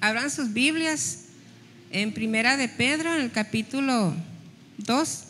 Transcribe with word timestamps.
Abran 0.00 0.30
sus 0.30 0.52
Biblias 0.52 1.20
en 1.90 2.12
Primera 2.12 2.56
de 2.56 2.68
Pedro, 2.68 3.14
en 3.14 3.22
el 3.22 3.32
capítulo 3.32 4.14
2. 4.78 5.24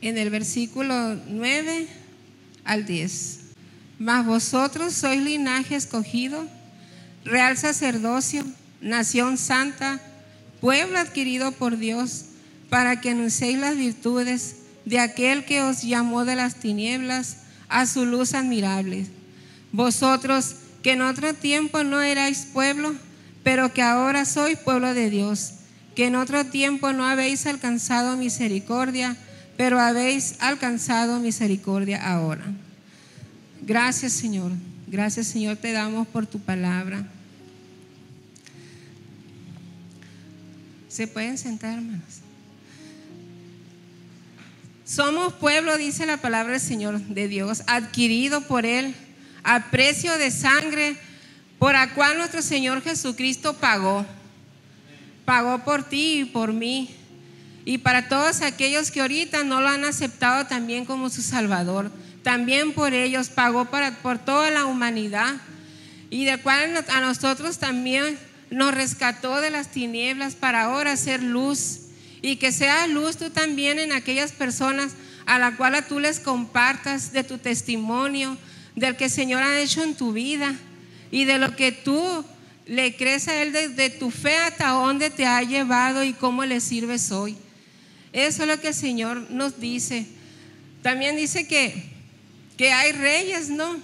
En 0.00 0.16
el 0.16 0.30
versículo 0.30 1.14
9 1.28 1.86
al 2.64 2.86
10. 2.86 3.40
Mas 3.98 4.24
vosotros 4.24 4.94
sois 4.94 5.20
linaje 5.20 5.74
escogido, 5.74 6.48
real 7.24 7.58
sacerdocio, 7.58 8.44
nación 8.80 9.36
santa, 9.36 10.00
pueblo 10.60 10.98
adquirido 10.98 11.52
por 11.52 11.76
Dios, 11.76 12.26
para 12.70 13.00
que 13.00 13.10
anunciéis 13.10 13.58
las 13.58 13.76
virtudes 13.76 14.56
de 14.84 15.00
aquel 15.00 15.44
que 15.44 15.62
os 15.62 15.82
llamó 15.82 16.24
de 16.24 16.36
las 16.36 16.54
tinieblas 16.54 17.38
a 17.68 17.86
su 17.86 18.06
luz 18.06 18.34
admirable. 18.34 19.06
Vosotros 19.72 20.56
que 20.82 20.92
en 20.92 21.02
otro 21.02 21.34
tiempo 21.34 21.84
no 21.84 22.00
erais 22.00 22.46
pueblo, 22.52 22.94
pero 23.42 23.72
que 23.72 23.82
ahora 23.82 24.24
sois 24.24 24.58
pueblo 24.58 24.94
de 24.94 25.10
Dios, 25.10 25.54
que 25.94 26.06
en 26.06 26.16
otro 26.16 26.46
tiempo 26.46 26.92
no 26.92 27.04
habéis 27.04 27.46
alcanzado 27.46 28.16
misericordia, 28.16 29.16
pero 29.56 29.80
habéis 29.80 30.36
alcanzado 30.40 31.18
misericordia 31.18 32.02
ahora. 32.02 32.44
Gracias 33.62 34.12
Señor, 34.12 34.52
gracias 34.86 35.26
Señor 35.26 35.56
te 35.56 35.72
damos 35.72 36.06
por 36.08 36.26
tu 36.26 36.38
palabra. 36.38 37.06
¿Se 40.88 41.06
pueden 41.06 41.38
sentar, 41.38 41.74
hermanos? 41.74 42.22
Somos 44.84 45.34
pueblo, 45.34 45.76
dice 45.76 46.06
la 46.06 46.16
palabra 46.16 46.52
del 46.52 46.60
Señor 46.60 46.98
de 46.98 47.28
Dios, 47.28 47.62
adquirido 47.66 48.40
por 48.40 48.64
Él 48.64 48.94
a 49.42 49.70
precio 49.70 50.16
de 50.18 50.30
sangre, 50.30 50.96
por 51.58 51.74
la 51.74 51.94
cual 51.94 52.18
nuestro 52.18 52.42
Señor 52.42 52.82
Jesucristo 52.82 53.54
pagó. 53.54 54.06
Pagó 55.24 55.64
por 55.64 55.82
ti 55.82 56.20
y 56.20 56.24
por 56.24 56.52
mí. 56.52 56.94
Y 57.64 57.78
para 57.78 58.08
todos 58.08 58.42
aquellos 58.42 58.90
que 58.90 59.00
ahorita 59.00 59.44
no 59.44 59.60
lo 59.60 59.68
han 59.68 59.84
aceptado 59.84 60.46
también 60.46 60.84
como 60.84 61.10
su 61.10 61.22
Salvador. 61.22 61.90
También 62.22 62.72
por 62.72 62.94
ellos 62.94 63.28
pagó 63.28 63.66
para, 63.66 63.96
por 63.98 64.18
toda 64.18 64.50
la 64.50 64.64
humanidad. 64.64 65.34
Y 66.10 66.24
de 66.24 66.38
cual 66.38 66.84
a 66.88 67.00
nosotros 67.00 67.58
también 67.58 68.18
nos 68.50 68.74
rescató 68.74 69.40
de 69.40 69.50
las 69.50 69.68
tinieblas 69.68 70.34
para 70.34 70.62
ahora 70.62 70.96
ser 70.96 71.22
luz 71.22 71.80
y 72.22 72.36
que 72.36 72.52
sea 72.52 72.86
luz 72.86 73.16
tú 73.16 73.30
también 73.30 73.78
en 73.78 73.92
aquellas 73.92 74.32
personas 74.32 74.92
a 75.26 75.38
la 75.38 75.56
cual 75.56 75.84
tú 75.86 76.00
les 76.00 76.20
compartas 76.20 77.12
de 77.12 77.22
tu 77.22 77.38
testimonio, 77.38 78.36
del 78.78 78.96
que 78.96 79.04
el 79.04 79.10
Señor 79.10 79.42
ha 79.42 79.60
hecho 79.60 79.82
en 79.82 79.94
tu 79.94 80.12
vida 80.12 80.54
y 81.10 81.24
de 81.24 81.38
lo 81.38 81.54
que 81.56 81.72
tú 81.72 82.24
le 82.66 82.96
crees 82.96 83.28
a 83.28 83.42
Él 83.42 83.52
de, 83.52 83.90
tu 83.90 84.10
fe 84.10 84.36
hasta 84.36 84.70
dónde 84.70 85.10
te 85.10 85.26
ha 85.26 85.42
llevado 85.42 86.04
y 86.04 86.12
cómo 86.12 86.44
le 86.44 86.60
sirves 86.60 87.10
hoy. 87.12 87.36
Eso 88.12 88.42
es 88.42 88.48
lo 88.48 88.60
que 88.60 88.68
el 88.68 88.74
Señor 88.74 89.30
nos 89.30 89.60
dice. 89.60 90.06
También 90.82 91.16
dice 91.16 91.46
que, 91.46 91.84
que 92.56 92.72
hay 92.72 92.92
reyes, 92.92 93.48
¿no? 93.48 93.78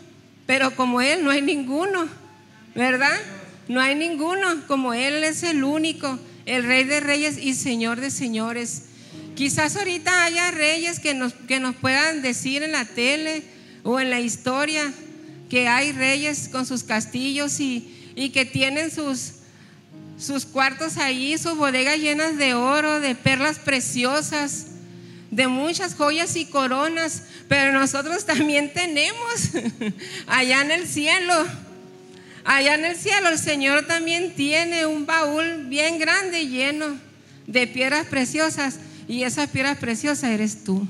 Pero 0.47 0.75
como 0.77 1.01
Él 1.01 1.25
no 1.25 1.31
hay 1.31 1.43
ninguno, 1.43 2.09
¿verdad? 2.75 3.19
No 3.69 3.81
hay 3.81 3.95
ninguno, 3.95 4.67
como 4.67 4.93
Él 4.93 5.25
es 5.25 5.43
el 5.43 5.65
único 5.65 6.19
el 6.47 6.65
Rey 6.65 6.85
de 6.85 7.01
Reyes 7.01 7.39
y 7.39 7.55
Señor 7.55 8.01
de 8.01 8.11
Señores. 8.11 8.83
Quizás 9.35 9.77
ahorita 9.77 10.25
haya 10.25 10.51
reyes 10.51 11.01
que 11.01 11.15
nos, 11.15 11.33
que 11.33 11.59
nos 11.59 11.75
puedan 11.75 12.23
decir 12.23 12.63
en 12.63 12.73
la 12.73 12.85
tele 12.85 13.43
o 13.85 14.01
en 14.01 14.11
la 14.11 14.21
historia 14.21 14.93
que 15.49 15.69
hay 15.69 15.93
reyes 15.93 16.49
con 16.49 16.67
sus 16.67 16.83
castillos 16.83 17.61
y, 17.61 17.91
que 18.33 18.45
tienen 18.45 18.91
sus, 18.91 19.35
sus 20.19 20.45
cuartos 20.45 20.97
ahí, 20.97 21.39
sus 21.39 21.57
bodegas 21.57 21.99
llenas 21.99 22.37
de 22.37 22.55
oro, 22.55 22.99
de 22.99 23.15
perlas 23.15 23.61
preciosas, 23.61 24.67
de 25.31 25.47
muchas 25.47 25.95
joyas 25.95 26.35
y 26.35 26.47
coronas, 26.47 27.23
pero 27.49 27.73
nosotros 27.73 28.25
también 28.27 28.73
tenemos 28.73 29.51
allá 30.27 30.63
en 30.63 30.73
el 30.73 30.89
cielo 30.89 31.47
Allá 32.45 32.75
en 32.75 32.85
el 32.85 32.97
cielo 32.97 33.31
el 33.31 33.39
Señor 33.39 33.87
también 33.87 34.35
tiene 34.35 34.85
un 34.85 35.07
baúl 35.07 35.65
bien 35.69 35.99
grande 35.99 36.47
lleno 36.47 36.99
de 37.47 37.67
piedras 37.67 38.07
preciosas 38.07 38.79
y 39.09 39.23
esas 39.23 39.49
piedras 39.49 39.79
preciosas 39.79 40.31
eres 40.31 40.63
tú. 40.63 40.87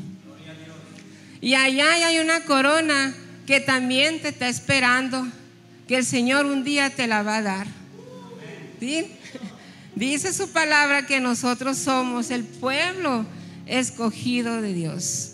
Y 1.44 1.54
allá 1.56 1.92
hay 1.92 2.20
una 2.20 2.40
corona 2.44 3.14
que 3.46 3.60
también 3.60 4.22
te 4.22 4.28
está 4.28 4.48
esperando, 4.48 5.28
que 5.86 5.98
el 5.98 6.06
Señor 6.06 6.46
un 6.46 6.64
día 6.64 6.88
te 6.88 7.06
la 7.06 7.22
va 7.22 7.36
a 7.36 7.42
dar. 7.42 7.66
Dice 9.94 10.32
su 10.32 10.48
palabra 10.48 11.04
que 11.04 11.20
nosotros 11.20 11.76
somos 11.76 12.30
el 12.30 12.44
pueblo 12.44 13.26
escogido 13.66 14.62
de 14.62 14.72
Dios, 14.72 15.32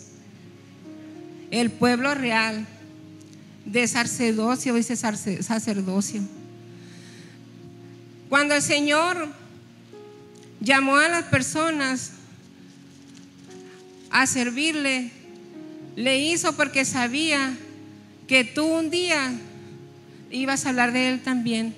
el 1.49 1.71
pueblo 1.71 2.13
real 2.13 2.67
de 3.65 3.87
sacerdocio, 3.87 4.73
dice 4.73 4.97
sacerdocio. 4.97 6.21
Cuando 8.27 8.53
el 8.53 8.61
Señor 8.61 9.29
llamó 10.59 10.97
a 10.97 11.07
las 11.07 11.23
personas 11.23 12.11
a 14.09 14.27
servirle, 14.27 15.20
le 15.95 16.19
hizo 16.19 16.53
porque 16.53 16.85
sabía 16.85 17.57
que 18.27 18.43
tú 18.43 18.65
un 18.65 18.89
día 18.89 19.31
ibas 20.31 20.65
a 20.65 20.69
hablar 20.69 20.93
de 20.93 21.09
Él 21.09 21.21
también. 21.21 21.75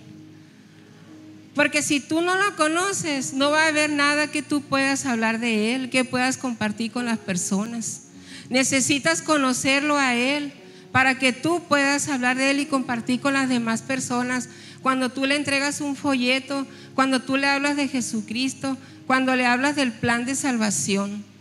Porque 1.56 1.81
si 1.81 2.00
tú 2.00 2.22
no 2.22 2.35
lo 2.35 2.56
conoces, 2.56 3.34
no 3.34 3.52
va 3.52 3.66
a 3.66 3.68
haber 3.68 3.91
nada 3.91 4.28
que 4.28 4.41
tú 4.41 4.62
puedas 4.62 5.06
hablar 5.06 5.40
de 5.40 5.75
Él, 5.75 5.90
que 5.90 6.03
puedas 6.03 6.38
compartir 6.38 6.91
con 6.91 7.06
las 7.06 7.19
personas. 7.19 8.03
Necesitas 8.50 9.22
conocerlo 9.22 9.97
a 9.97 10.16
Él 10.16 10.52
para 10.91 11.18
que 11.18 11.31
tú 11.31 11.62
puedas 11.68 12.07
hablar 12.07 12.38
de 12.38 12.52
Él 12.52 12.59
y 12.59 12.66
compartir 12.66 13.19
con 13.19 13.34
las 13.34 13.50
demás 13.50 13.81
personas. 13.81 14.50
Cuando 14.81 15.09
tú 15.09 15.25
le 15.25 15.35
entregas 15.35 15.81
un 15.81 15.96
folleto, 15.96 16.68
cuando 16.96 17.22
tú 17.22 17.38
le 17.38 17.47
hablas 17.47 17.75
de 17.75 17.88
Jesucristo, 17.88 18.78
cuando 19.06 19.35
le 19.35 19.46
hablas 19.46 19.75
del 19.75 19.91
plan 19.91 20.25
de 20.25 20.35
salvación. 20.35 21.32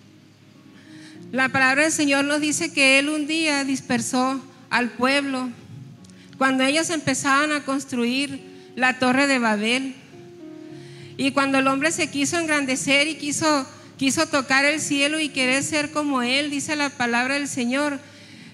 La 1.33 1.49
palabra 1.49 1.85
del 1.85 1.93
Señor 1.93 2.27
nos 2.27 2.43
dice 2.43 2.75
que 2.75 2.99
Él 2.99 3.09
un 3.09 3.27
día 3.27 3.65
dispersó 3.65 4.39
al 4.69 4.91
pueblo 4.91 5.49
cuando 6.37 6.63
ellos 6.63 6.91
empezaban 6.91 7.53
a 7.53 7.65
construir 7.65 8.39
la 8.77 8.99
torre 8.99 9.27
de 9.27 9.39
Babel. 9.39 9.95
Y 11.17 11.31
cuando 11.31 11.57
el 11.57 11.69
hombre 11.69 11.91
se 11.91 12.11
quiso 12.11 12.39
engrandecer 12.39 13.09
y 13.09 13.15
quiso, 13.15 13.67
quiso 13.97 14.27
tocar 14.27 14.67
el 14.67 14.79
cielo 14.79 15.21
y 15.21 15.31
querer 15.31 15.63
ser 15.63 15.91
como 15.91 16.21
Él, 16.21 16.51
dice 16.51 16.77
la 16.77 16.91
palabra 16.91 17.37
del 17.37 17.49
Señor, 17.49 17.99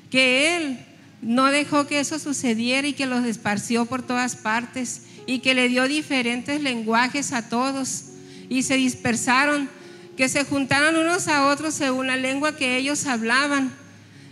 que 0.08 0.56
Él 0.56 0.78
no 1.20 1.46
dejó 1.46 1.88
que 1.88 1.98
eso 1.98 2.20
sucediera 2.20 2.86
y 2.86 2.92
que 2.92 3.06
los 3.06 3.24
esparció 3.24 3.86
por 3.86 4.02
todas 4.02 4.36
partes 4.36 5.02
y 5.26 5.40
que 5.40 5.54
le 5.54 5.68
dio 5.68 5.88
diferentes 5.88 6.62
lenguajes 6.62 7.32
a 7.32 7.48
todos 7.48 8.04
y 8.48 8.62
se 8.62 8.76
dispersaron, 8.76 9.68
que 10.18 10.28
se 10.28 10.44
juntaron 10.44 10.96
unos 10.96 11.28
a 11.28 11.46
otros 11.46 11.72
según 11.72 12.08
la 12.08 12.16
lengua 12.16 12.56
que 12.56 12.76
ellos 12.76 13.06
hablaban 13.06 13.72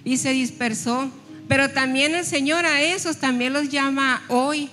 y 0.04 0.18
se 0.18 0.32
dispersó. 0.32 1.10
Pero 1.48 1.70
también 1.70 2.14
el 2.14 2.26
Señor 2.26 2.66
a 2.66 2.82
esos 2.82 3.16
también 3.16 3.54
los 3.54 3.70
llama 3.70 4.22
hoy, 4.28 4.68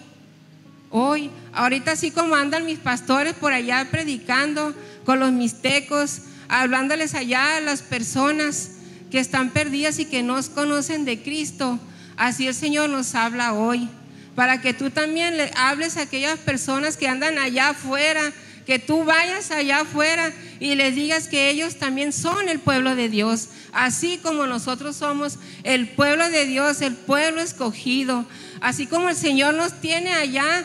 hoy. 0.90 1.30
Ahorita 1.54 1.92
así 1.92 2.12
como 2.12 2.36
andan 2.36 2.66
mis 2.66 2.80
pastores 2.80 3.34
por 3.34 3.54
allá 3.54 3.88
predicando 3.90 4.74
con 5.06 5.20
los 5.20 5.32
mixtecos, 5.32 6.24
hablándoles 6.50 7.14
allá 7.14 7.58
a 7.58 7.62
las 7.62 7.82
personas 7.82 8.72
que 9.10 9.20
están 9.20 9.52
perdidas 9.52 10.00
y 10.00 10.06
que 10.06 10.24
no 10.24 10.38
conocen 10.54 11.06
de 11.06 11.22
Cristo 11.22 11.80
Así 12.18 12.48
el 12.48 12.54
Señor 12.54 12.90
nos 12.90 13.16
habla 13.16 13.54
hoy, 13.54 13.90
para 14.36 14.62
que 14.62 14.74
tú 14.74 14.90
también 14.90 15.38
le 15.38 15.52
hables 15.56 15.98
a 15.98 16.02
aquellas 16.02 16.38
personas 16.40 16.98
que 16.98 17.08
andan 17.08 17.40
allá 17.40 17.70
afuera, 17.70 18.32
que 18.66 18.80
tú 18.80 19.04
vayas 19.04 19.52
allá 19.52 19.82
afuera 19.82 20.32
y 20.60 20.76
les 20.76 20.96
digas 20.96 21.28
que 21.28 21.50
ellos 21.50 21.76
también 21.78 22.14
son 22.14 22.50
el 22.50 22.60
pueblo 22.60 22.96
de 22.96 23.10
Dios, 23.10 23.50
así 23.72 24.18
como 24.18 24.46
nosotros 24.48 24.96
somos 24.96 25.38
el 25.64 25.90
pueblo 25.90 26.30
de 26.30 26.46
Dios, 26.46 26.82
el 26.82 26.96
pueblo 26.96 27.42
escogido, 27.42 28.26
así 28.62 28.88
como 28.88 29.10
el 29.10 29.16
Señor 29.16 29.54
nos 29.56 29.82
tiene 29.82 30.14
allá 30.14 30.64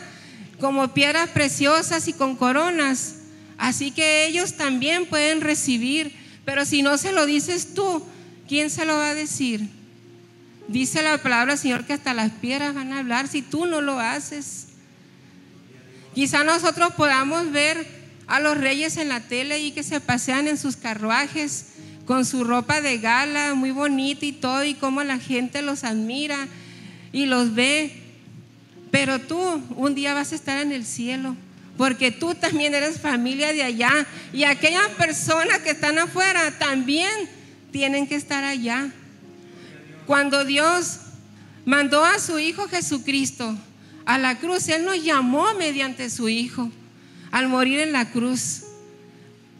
como 0.60 0.94
piedras 0.94 1.28
preciosas 1.30 2.08
y 2.08 2.12
con 2.12 2.36
coronas, 2.36 3.16
así 3.56 3.90
que 3.90 4.26
ellos 4.26 4.54
también 4.54 5.06
pueden 5.06 5.40
recibir, 5.40 6.14
pero 6.44 6.64
si 6.64 6.82
no 6.82 6.98
se 6.98 7.12
lo 7.12 7.26
dices 7.26 7.74
tú, 7.74 8.04
¿quién 8.48 8.70
se 8.70 8.84
lo 8.84 8.94
va 8.94 9.10
a 9.10 9.14
decir? 9.14 9.68
Dice 10.68 11.02
la 11.02 11.18
palabra 11.18 11.56
Señor 11.56 11.86
que 11.86 11.94
hasta 11.94 12.14
las 12.14 12.30
piedras 12.30 12.74
van 12.74 12.92
a 12.92 12.98
hablar 12.98 13.26
si 13.26 13.42
tú 13.42 13.66
no 13.66 13.80
lo 13.80 13.98
haces. 13.98 14.67
Quizá 16.18 16.42
nosotros 16.42 16.94
podamos 16.94 17.52
ver 17.52 17.86
a 18.26 18.40
los 18.40 18.58
reyes 18.58 18.96
en 18.96 19.08
la 19.08 19.20
tele 19.20 19.60
y 19.60 19.70
que 19.70 19.84
se 19.84 20.00
pasean 20.00 20.48
en 20.48 20.58
sus 20.58 20.74
carruajes 20.74 21.66
con 22.06 22.24
su 22.24 22.42
ropa 22.42 22.80
de 22.80 22.98
gala 22.98 23.54
muy 23.54 23.70
bonita 23.70 24.26
y 24.26 24.32
todo 24.32 24.64
y 24.64 24.74
cómo 24.74 25.04
la 25.04 25.20
gente 25.20 25.62
los 25.62 25.84
admira 25.84 26.48
y 27.12 27.26
los 27.26 27.54
ve. 27.54 27.92
Pero 28.90 29.20
tú 29.20 29.38
un 29.76 29.94
día 29.94 30.12
vas 30.12 30.32
a 30.32 30.34
estar 30.34 30.60
en 30.60 30.72
el 30.72 30.84
cielo, 30.84 31.36
porque 31.76 32.10
tú 32.10 32.34
también 32.34 32.74
eres 32.74 32.98
familia 33.00 33.52
de 33.52 33.62
allá. 33.62 34.04
Y 34.32 34.42
aquellas 34.42 34.88
personas 34.98 35.60
que 35.60 35.70
están 35.70 36.00
afuera 36.00 36.52
también 36.58 37.12
tienen 37.70 38.08
que 38.08 38.16
estar 38.16 38.42
allá. 38.42 38.90
Cuando 40.04 40.44
Dios 40.44 40.98
mandó 41.64 42.04
a 42.04 42.18
su 42.18 42.40
Hijo 42.40 42.66
Jesucristo 42.66 43.56
a 44.08 44.16
la 44.16 44.38
cruz, 44.38 44.66
Él 44.70 44.86
nos 44.86 45.04
llamó 45.04 45.52
mediante 45.58 46.08
su 46.08 46.30
Hijo 46.30 46.70
al 47.30 47.46
morir 47.48 47.78
en 47.80 47.92
la 47.92 48.10
cruz 48.10 48.62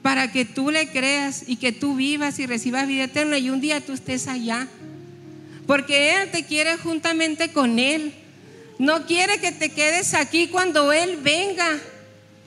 para 0.01 0.33
que 0.33 0.47
tú 0.47 0.71
le 0.71 0.89
creas 0.89 1.45
y 1.47 1.57
que 1.57 1.71
tú 1.71 1.97
vivas 1.97 2.39
y 2.39 2.47
recibas 2.47 2.89
vida 2.89 3.05
eterna 3.05 3.37
y 3.37 3.51
un 3.51 3.61
día 3.61 3.85
tú 3.85 3.93
estés 3.93 4.27
allá. 4.27 4.67
Porque 5.67 6.15
Él 6.15 6.31
te 6.31 6.47
quiere 6.47 6.79
juntamente 6.79 7.53
con 7.53 7.79
Él. 7.79 8.15
No 8.79 9.05
quiere 9.05 9.39
que 9.39 9.53
te 9.53 9.69
quedes 9.69 10.15
aquí 10.15 10.49
cuando 10.49 10.95
Él 10.95 11.19
venga. 11.19 11.79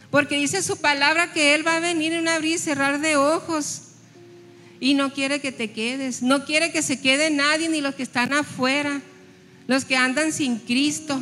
Porque 0.10 0.38
dice 0.38 0.64
su 0.64 0.78
palabra 0.78 1.32
que 1.34 1.54
Él 1.54 1.66
va 1.68 1.76
a 1.76 1.82
venir 1.82 2.14
en 2.14 2.22
un 2.22 2.30
abrir 2.30 2.56
y 2.56 2.58
cerrar 2.58 3.00
de 3.00 3.16
ojos. 3.16 3.90
Y 4.80 4.96
no 4.96 5.14
quiere 5.14 5.40
que 5.40 5.52
te 5.52 5.70
quedes. 5.70 6.24
No 6.24 6.46
quiere 6.46 6.72
que 6.72 6.82
se 6.82 7.00
quede 7.00 7.30
nadie, 7.30 7.70
ni 7.70 7.80
los 7.80 7.94
que 7.94 8.02
están 8.02 8.34
afuera. 8.34 9.02
Los 9.68 9.86
que 9.86 9.98
andan 9.98 10.34
sin 10.34 10.58
Cristo. 10.58 11.22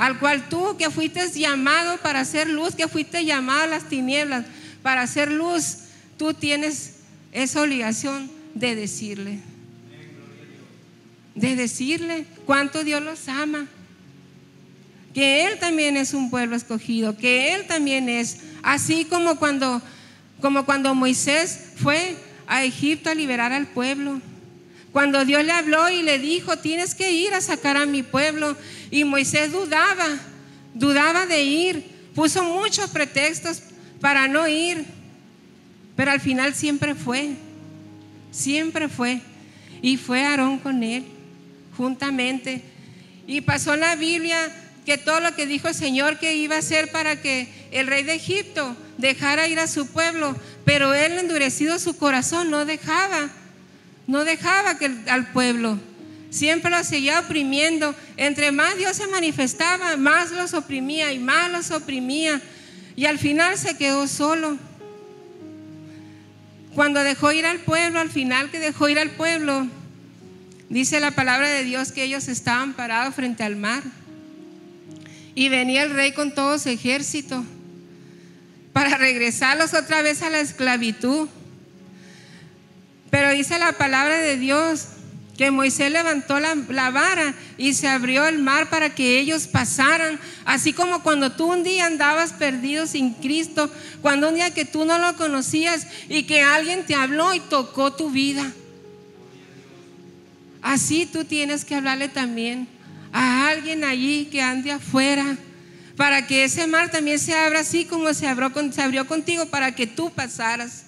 Al 0.00 0.18
cual 0.18 0.48
tú 0.48 0.78
que 0.78 0.88
fuiste 0.88 1.30
llamado 1.30 1.98
para 1.98 2.20
hacer 2.20 2.48
luz, 2.48 2.74
que 2.74 2.88
fuiste 2.88 3.22
llamado 3.26 3.64
a 3.64 3.66
las 3.66 3.86
tinieblas 3.90 4.46
para 4.82 5.02
hacer 5.02 5.30
luz, 5.30 5.76
tú 6.16 6.32
tienes 6.32 6.94
esa 7.32 7.60
obligación 7.60 8.30
de 8.54 8.76
decirle. 8.76 9.40
De 11.34 11.54
decirle 11.54 12.24
cuánto 12.46 12.82
Dios 12.82 13.02
los 13.02 13.28
ama. 13.28 13.66
Que 15.12 15.46
Él 15.46 15.58
también 15.58 15.98
es 15.98 16.14
un 16.14 16.30
pueblo 16.30 16.56
escogido, 16.56 17.18
que 17.18 17.52
Él 17.52 17.66
también 17.66 18.08
es, 18.08 18.38
así 18.62 19.04
como 19.04 19.36
cuando, 19.36 19.82
como 20.40 20.64
cuando 20.64 20.94
Moisés 20.94 21.72
fue 21.76 22.16
a 22.46 22.64
Egipto 22.64 23.10
a 23.10 23.14
liberar 23.14 23.52
al 23.52 23.66
pueblo. 23.66 24.22
Cuando 24.92 25.24
Dios 25.24 25.44
le 25.44 25.52
habló 25.52 25.88
y 25.88 26.02
le 26.02 26.18
dijo, 26.18 26.56
tienes 26.58 26.94
que 26.94 27.12
ir 27.12 27.32
a 27.32 27.40
sacar 27.40 27.76
a 27.76 27.86
mi 27.86 28.02
pueblo. 28.02 28.56
Y 28.90 29.04
Moisés 29.04 29.52
dudaba, 29.52 30.06
dudaba 30.74 31.26
de 31.26 31.42
ir, 31.42 31.84
puso 32.14 32.42
muchos 32.42 32.90
pretextos 32.90 33.62
para 34.00 34.26
no 34.26 34.48
ir, 34.48 34.84
pero 35.94 36.10
al 36.10 36.20
final 36.20 36.54
siempre 36.54 36.94
fue, 36.94 37.30
siempre 38.32 38.88
fue. 38.88 39.20
Y 39.82 39.96
fue 39.96 40.24
Aarón 40.24 40.58
con 40.58 40.82
él, 40.82 41.04
juntamente. 41.76 42.62
Y 43.26 43.40
pasó 43.42 43.74
en 43.74 43.80
la 43.80 43.96
Biblia 43.96 44.50
que 44.84 44.98
todo 44.98 45.20
lo 45.20 45.34
que 45.34 45.46
dijo 45.46 45.68
el 45.68 45.74
Señor 45.74 46.18
que 46.18 46.34
iba 46.34 46.56
a 46.56 46.60
hacer 46.60 46.90
para 46.90 47.20
que 47.20 47.48
el 47.70 47.86
rey 47.86 48.02
de 48.02 48.14
Egipto 48.14 48.76
dejara 48.98 49.46
ir 49.46 49.58
a 49.60 49.66
su 49.66 49.86
pueblo, 49.86 50.36
pero 50.64 50.94
él 50.94 51.18
endurecido 51.18 51.78
su 51.78 51.96
corazón, 51.96 52.50
no 52.50 52.64
dejaba, 52.64 53.30
no 54.10 54.24
dejaba 54.24 54.76
que 54.76 54.90
al 55.06 55.30
pueblo. 55.30 55.78
Siempre 56.30 56.68
lo 56.68 56.82
seguía 56.82 57.20
oprimiendo. 57.20 57.94
Entre 58.16 58.50
más 58.50 58.76
Dios 58.76 58.96
se 58.96 59.06
manifestaba, 59.06 59.96
más 59.96 60.32
los 60.32 60.52
oprimía 60.52 61.12
y 61.12 61.20
más 61.20 61.48
los 61.48 61.70
oprimía. 61.70 62.40
Y 62.96 63.06
al 63.06 63.20
final 63.20 63.56
se 63.56 63.76
quedó 63.76 64.08
solo. 64.08 64.58
Cuando 66.74 67.04
dejó 67.04 67.30
ir 67.30 67.46
al 67.46 67.60
pueblo, 67.60 68.00
al 68.00 68.10
final 68.10 68.50
que 68.50 68.58
dejó 68.58 68.88
ir 68.88 68.98
al 68.98 69.10
pueblo, 69.10 69.68
dice 70.68 70.98
la 70.98 71.12
palabra 71.12 71.48
de 71.48 71.62
Dios 71.62 71.92
que 71.92 72.02
ellos 72.02 72.26
estaban 72.26 72.72
parados 72.72 73.14
frente 73.14 73.44
al 73.44 73.54
mar. 73.54 73.84
Y 75.36 75.50
venía 75.50 75.84
el 75.84 75.94
rey 75.94 76.10
con 76.10 76.34
todo 76.34 76.58
su 76.58 76.68
ejército 76.68 77.44
para 78.72 78.96
regresarlos 78.96 79.72
otra 79.72 80.02
vez 80.02 80.22
a 80.22 80.30
la 80.30 80.40
esclavitud. 80.40 81.28
Pero 83.10 83.30
dice 83.30 83.58
la 83.58 83.72
palabra 83.72 84.18
de 84.18 84.36
Dios 84.36 84.86
que 85.40 85.50
Moisés 85.50 85.90
levantó 85.90 86.38
la, 86.38 86.54
vara 86.90 87.34
y 87.56 87.72
se 87.72 87.88
abrió 87.88 88.26
el 88.28 88.40
mar 88.40 88.68
para 88.68 88.94
que 88.94 89.18
ellos 89.18 89.46
pasaran, 89.46 90.20
así 90.44 90.74
como 90.74 91.02
cuando 91.02 91.32
tú 91.32 91.46
un 91.50 91.62
día 91.62 91.86
andabas 91.86 92.34
perdido 92.34 92.86
sin 92.86 93.14
Cristo, 93.14 93.70
cuando 94.02 94.28
un 94.28 94.34
día 94.34 94.52
que 94.52 94.66
tú 94.66 94.84
no 94.84 94.98
lo 94.98 95.16
conocías 95.16 95.86
y 96.10 96.24
que 96.24 96.42
alguien 96.42 96.84
te 96.84 96.94
habló 96.94 97.32
y 97.32 97.40
tocó 97.40 97.90
tu 97.90 98.10
vida. 98.10 98.52
Así 100.60 101.06
tú 101.06 101.24
tienes 101.24 101.64
que 101.64 101.74
hablarle 101.74 102.08
también 102.08 102.68
a 103.10 103.48
alguien 103.48 103.82
allí 103.82 104.26
que 104.26 104.42
ande 104.42 104.72
afuera, 104.72 105.38
para 105.96 106.26
que 106.26 106.44
ese 106.44 106.66
mar 106.66 106.90
también 106.90 107.18
se 107.18 107.34
abra 107.34 107.60
así 107.60 107.86
como 107.86 108.12
se 108.12 108.28
abrió, 108.28 108.52
contigo, 109.06 109.46
para 109.46 109.74
que 109.74 109.86
tú 109.86 110.10
pasaras. 110.10 110.84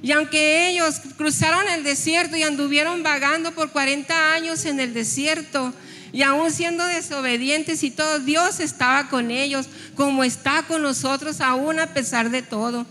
Y 0.00 0.12
aunque 0.12 0.68
ellos 0.68 1.00
cruzaron 1.16 1.68
el 1.68 1.82
desierto 1.82 2.36
y 2.36 2.42
anduvieron 2.42 3.02
vagando 3.02 3.52
por 3.52 3.70
40 3.70 4.34
años 4.34 4.64
en 4.64 4.78
el 4.78 4.94
desierto, 4.94 5.72
y 6.12 6.22
aún 6.22 6.50
siendo 6.50 6.84
desobedientes 6.84 7.82
y 7.82 7.90
todo, 7.90 8.18
Dios 8.20 8.60
estaba 8.60 9.08
con 9.08 9.30
ellos, 9.30 9.66
como 9.94 10.24
está 10.24 10.62
con 10.62 10.82
nosotros 10.82 11.40
aún 11.40 11.80
a 11.80 11.88
pesar 11.88 12.30
de 12.30 12.42
todo. 12.42 12.86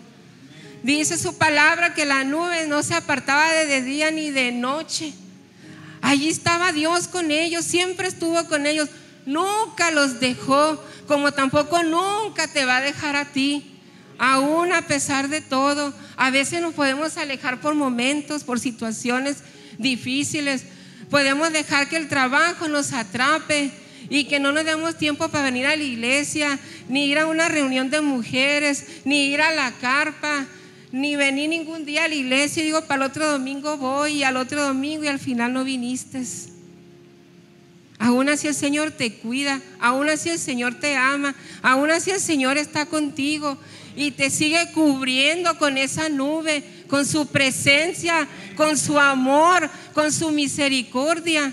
Dice 0.83 1.17
su 1.17 1.37
palabra 1.37 1.93
que 1.93 2.05
la 2.05 2.23
nube 2.23 2.67
no 2.67 2.83
se 2.83 2.93
apartaba 2.93 3.51
de 3.51 3.81
día 3.81 4.11
ni 4.11 4.29
de 4.29 4.51
noche. 4.51 5.13
Allí 6.01 6.29
estaba 6.29 6.71
Dios 6.71 7.07
con 7.07 7.31
ellos, 7.31 7.65
siempre 7.65 8.07
estuvo 8.07 8.43
con 8.47 8.67
ellos, 8.67 8.89
nunca 9.25 9.89
los 9.91 10.19
dejó, 10.19 10.81
como 11.07 11.31
tampoco 11.31 11.81
nunca 11.83 12.47
te 12.47 12.65
va 12.65 12.77
a 12.77 12.81
dejar 12.81 13.15
a 13.15 13.25
ti 13.25 13.76
aún 14.17 14.71
a 14.71 14.83
pesar 14.83 15.29
de 15.29 15.41
todo. 15.41 15.93
A 16.15 16.31
veces 16.31 16.61
nos 16.61 16.73
podemos 16.73 17.17
alejar 17.17 17.61
por 17.61 17.75
momentos, 17.75 18.43
por 18.43 18.59
situaciones 18.59 19.37
difíciles. 19.77 20.63
Podemos 21.09 21.53
dejar 21.53 21.89
que 21.89 21.97
el 21.97 22.07
trabajo 22.07 22.67
nos 22.67 22.93
atrape 22.93 23.71
y 24.09 24.25
que 24.25 24.39
no 24.39 24.51
nos 24.51 24.65
demos 24.65 24.97
tiempo 24.97 25.29
para 25.29 25.45
venir 25.45 25.65
a 25.65 25.75
la 25.75 25.83
iglesia, 25.83 26.59
ni 26.89 27.07
ir 27.07 27.19
a 27.19 27.27
una 27.27 27.49
reunión 27.49 27.89
de 27.89 28.01
mujeres, 28.01 28.85
ni 29.05 29.27
ir 29.27 29.41
a 29.41 29.53
la 29.53 29.71
carpa, 29.73 30.45
ni 30.91 31.15
venir 31.15 31.49
ningún 31.49 31.85
día 31.85 32.05
a 32.05 32.07
la 32.07 32.15
iglesia 32.15 32.63
digo, 32.63 32.81
para 32.81 33.05
el 33.05 33.11
otro 33.11 33.29
domingo 33.29 33.77
voy 33.77 34.13
y 34.13 34.23
al 34.23 34.37
otro 34.37 34.63
domingo 34.63 35.03
y 35.03 35.07
al 35.07 35.19
final 35.19 35.53
no 35.53 35.63
viniste. 35.63 36.23
Aún 37.99 38.29
así 38.29 38.47
el 38.47 38.53
Señor 38.53 38.91
te 38.91 39.13
cuida, 39.13 39.59
aún 39.79 40.07
así 40.09 40.29
el 40.29 40.37
Señor 40.37 40.75
te 40.75 40.95
ama, 40.95 41.35
aún 41.63 41.89
así 41.89 42.11
el 42.11 42.19
Señor 42.19 42.57
está 42.57 42.85
contigo 42.85 43.57
y 43.97 44.11
te 44.11 44.29
sigue 44.29 44.71
cubriendo 44.73 45.57
con 45.57 45.75
esa 45.75 46.07
nube, 46.07 46.63
con 46.87 47.03
su 47.03 47.25
presencia, 47.27 48.27
con 48.55 48.77
su 48.77 48.99
amor, 48.99 49.67
con 49.93 50.13
su 50.13 50.29
misericordia. 50.29 51.51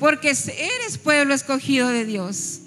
Porque 0.00 0.30
eres 0.30 0.98
pueblo 0.98 1.32
escogido 1.32 1.88
de 1.88 2.04
Dios. 2.04 2.58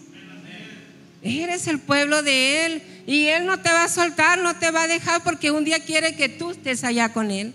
Eres 1.21 1.67
el 1.67 1.79
pueblo 1.79 2.23
de 2.23 2.65
Él 2.65 2.83
y 3.05 3.27
Él 3.27 3.45
no 3.45 3.59
te 3.59 3.69
va 3.69 3.83
a 3.83 3.89
soltar, 3.89 4.39
no 4.39 4.55
te 4.55 4.71
va 4.71 4.83
a 4.83 4.87
dejar 4.87 5.21
porque 5.21 5.51
un 5.51 5.65
día 5.65 5.83
quiere 5.83 6.15
que 6.15 6.29
tú 6.29 6.51
estés 6.51 6.85
allá 6.85 7.11
con 7.11 7.31
Él. 7.31 7.53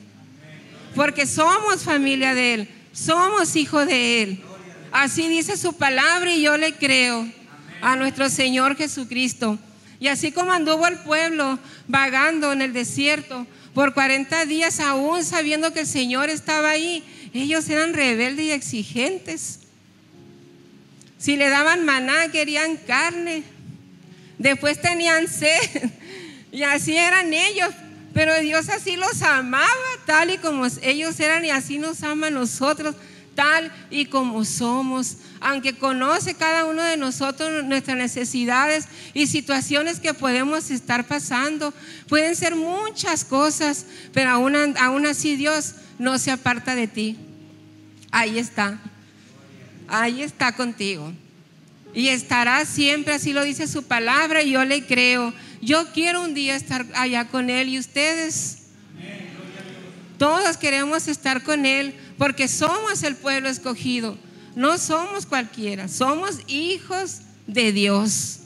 Porque 0.94 1.26
somos 1.26 1.82
familia 1.82 2.34
de 2.34 2.54
Él, 2.54 2.68
somos 2.92 3.56
hijos 3.56 3.86
de 3.86 4.22
Él. 4.22 4.42
Así 4.92 5.28
dice 5.28 5.56
su 5.56 5.72
palabra 5.72 6.30
y 6.30 6.42
yo 6.42 6.58
le 6.58 6.74
creo 6.74 7.26
a 7.80 7.96
nuestro 7.96 8.28
Señor 8.28 8.76
Jesucristo. 8.76 9.58
Y 10.04 10.08
así 10.08 10.32
como 10.32 10.52
anduvo 10.52 10.86
el 10.86 10.98
pueblo 10.98 11.58
vagando 11.88 12.52
en 12.52 12.60
el 12.60 12.74
desierto 12.74 13.46
por 13.72 13.94
40 13.94 14.44
días, 14.44 14.78
aún 14.78 15.24
sabiendo 15.24 15.72
que 15.72 15.80
el 15.80 15.86
Señor 15.86 16.28
estaba 16.28 16.68
ahí, 16.68 17.02
ellos 17.32 17.66
eran 17.70 17.94
rebeldes 17.94 18.44
y 18.44 18.50
exigentes. 18.50 19.60
Si 21.16 21.36
le 21.36 21.48
daban 21.48 21.86
maná, 21.86 22.28
querían 22.30 22.76
carne. 22.76 23.44
Después 24.36 24.78
tenían 24.78 25.26
sed. 25.26 25.90
Y 26.52 26.64
así 26.64 26.94
eran 26.94 27.32
ellos. 27.32 27.70
Pero 28.12 28.38
Dios 28.40 28.68
así 28.68 28.96
los 28.96 29.22
amaba, 29.22 29.66
tal 30.04 30.30
y 30.30 30.36
como 30.36 30.66
ellos 30.82 31.18
eran, 31.18 31.46
y 31.46 31.50
así 31.50 31.78
nos 31.78 32.02
ama 32.02 32.26
a 32.26 32.30
nosotros 32.30 32.94
tal 33.34 33.72
y 33.90 34.06
como 34.06 34.44
somos, 34.44 35.16
aunque 35.44 35.74
conoce 35.74 36.34
cada 36.34 36.64
uno 36.64 36.82
de 36.82 36.96
nosotros 36.96 37.62
nuestras 37.64 37.96
necesidades 37.96 38.88
y 39.12 39.26
situaciones 39.26 40.00
que 40.00 40.14
podemos 40.14 40.70
estar 40.70 41.06
pasando. 41.06 41.72
Pueden 42.08 42.34
ser 42.34 42.56
muchas 42.56 43.24
cosas, 43.24 43.86
pero 44.12 44.30
aún, 44.30 44.56
aún 44.78 45.06
así 45.06 45.36
Dios 45.36 45.74
no 45.98 46.18
se 46.18 46.30
aparta 46.30 46.74
de 46.74 46.88
ti. 46.88 47.18
Ahí 48.10 48.38
está, 48.38 48.80
ahí 49.86 50.22
está 50.22 50.56
contigo. 50.56 51.12
Y 51.92 52.08
estará 52.08 52.64
siempre, 52.64 53.14
así 53.14 53.32
lo 53.32 53.44
dice 53.44 53.68
su 53.68 53.84
palabra, 53.84 54.42
y 54.42 54.52
yo 54.52 54.64
le 54.64 54.84
creo. 54.84 55.32
Yo 55.60 55.92
quiero 55.92 56.22
un 56.22 56.34
día 56.34 56.56
estar 56.56 56.86
allá 56.94 57.28
con 57.28 57.50
Él 57.50 57.68
y 57.68 57.78
ustedes. 57.78 58.62
Todos 60.18 60.56
queremos 60.56 61.06
estar 61.06 61.42
con 61.42 61.66
Él 61.66 61.94
porque 62.18 62.48
somos 62.48 63.02
el 63.02 63.16
pueblo 63.16 63.48
escogido, 63.48 64.16
no 64.54 64.78
somos 64.78 65.26
cualquiera, 65.26 65.88
somos 65.88 66.40
hijos 66.46 67.20
de 67.46 67.72
Dios, 67.72 68.40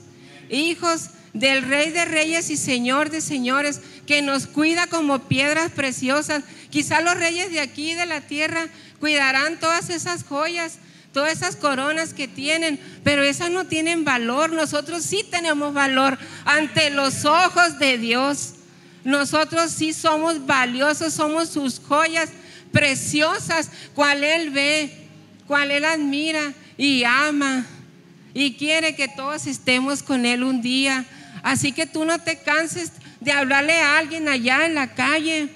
hijos 0.50 1.10
del 1.32 1.62
Rey 1.62 1.90
de 1.90 2.04
Reyes 2.04 2.50
y 2.50 2.56
Señor 2.56 3.10
de 3.10 3.20
Señores, 3.20 3.80
que 4.06 4.22
nos 4.22 4.46
cuida 4.46 4.86
como 4.86 5.20
piedras 5.20 5.70
preciosas. 5.70 6.42
Quizá 6.70 7.00
los 7.00 7.16
reyes 7.16 7.50
de 7.50 7.60
aquí, 7.60 7.94
de 7.94 8.06
la 8.06 8.22
tierra, 8.22 8.68
cuidarán 9.00 9.60
todas 9.60 9.90
esas 9.90 10.24
joyas, 10.24 10.78
todas 11.12 11.32
esas 11.32 11.56
coronas 11.56 12.14
que 12.14 12.28
tienen, 12.28 12.80
pero 13.04 13.22
esas 13.22 13.50
no 13.50 13.66
tienen 13.66 14.04
valor. 14.04 14.52
Nosotros 14.52 15.02
sí 15.02 15.24
tenemos 15.30 15.74
valor 15.74 16.18
ante 16.44 16.90
los 16.90 17.24
ojos 17.24 17.78
de 17.78 17.98
Dios. 17.98 18.54
Nosotros 19.04 19.70
sí 19.70 19.92
somos 19.92 20.46
valiosos, 20.46 21.14
somos 21.14 21.50
sus 21.50 21.80
joyas 21.80 22.30
preciosas, 22.72 23.70
cual 23.94 24.24
Él 24.24 24.50
ve, 24.50 25.07
cual 25.48 25.72
Él 25.72 25.84
admira 25.84 26.52
y 26.76 27.02
ama 27.02 27.66
y 28.34 28.54
quiere 28.54 28.94
que 28.94 29.08
todos 29.08 29.46
estemos 29.48 30.02
con 30.02 30.24
Él 30.24 30.44
un 30.44 30.62
día. 30.62 31.04
Así 31.42 31.72
que 31.72 31.86
tú 31.86 32.04
no 32.04 32.20
te 32.20 32.36
canses 32.36 32.92
de 33.20 33.32
hablarle 33.32 33.72
a 33.80 33.98
alguien 33.98 34.28
allá 34.28 34.66
en 34.66 34.74
la 34.74 34.94
calle, 34.94 35.48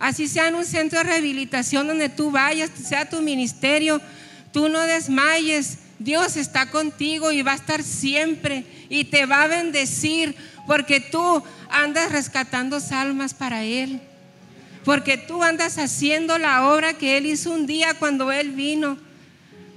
así 0.00 0.26
sea 0.26 0.48
en 0.48 0.56
un 0.56 0.64
centro 0.64 0.98
de 0.98 1.04
rehabilitación 1.04 1.86
donde 1.86 2.08
tú 2.08 2.30
vayas, 2.30 2.70
sea 2.70 3.08
tu 3.08 3.20
ministerio, 3.20 4.00
tú 4.52 4.68
no 4.68 4.80
desmayes. 4.80 5.78
Dios 5.98 6.36
está 6.36 6.70
contigo 6.70 7.30
y 7.30 7.42
va 7.42 7.52
a 7.52 7.56
estar 7.56 7.82
siempre 7.82 8.64
y 8.88 9.04
te 9.04 9.26
va 9.26 9.44
a 9.44 9.46
bendecir 9.46 10.34
porque 10.66 11.00
tú 11.00 11.42
andas 11.70 12.10
rescatando 12.10 12.78
almas 12.90 13.34
para 13.34 13.62
Él. 13.62 14.00
Porque 14.84 15.16
tú 15.16 15.42
andas 15.42 15.78
haciendo 15.78 16.36
la 16.38 16.68
obra 16.68 16.94
que 16.94 17.16
Él 17.16 17.26
hizo 17.26 17.52
un 17.52 17.66
día 17.66 17.94
cuando 17.94 18.32
Él 18.32 18.50
vino, 18.50 18.98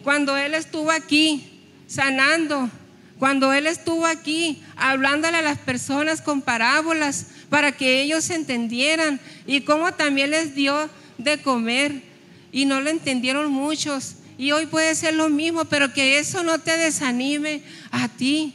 cuando 0.08 0.38
Él 0.38 0.54
estuvo 0.54 0.90
aquí 0.90 1.44
sanando, 1.86 2.70
cuando 3.20 3.52
Él 3.52 3.68
estuvo 3.68 4.06
aquí 4.06 4.64
hablándole 4.78 5.36
a 5.36 5.42
las 5.42 5.58
personas 5.58 6.22
con 6.22 6.42
parábolas 6.42 7.26
para 7.50 7.74
que 7.74 8.04
ellos 8.04 8.30
entendieran 8.30 9.20
y 9.46 9.60
cómo 9.60 9.94
también 9.96 10.32
les 10.32 10.56
dio 10.56 10.90
de 11.18 11.42
comer 11.42 12.02
y 12.54 12.64
no 12.64 12.80
lo 12.80 12.90
entendieron 12.90 13.52
muchos. 13.52 14.16
Y 14.38 14.54
hoy 14.54 14.68
puede 14.68 14.96
ser 14.96 15.14
lo 15.14 15.28
mismo, 15.28 15.66
pero 15.66 15.92
que 15.92 16.20
eso 16.20 16.42
no 16.42 16.58
te 16.58 16.78
desanime 16.78 17.62
a 17.92 18.08
ti. 18.08 18.54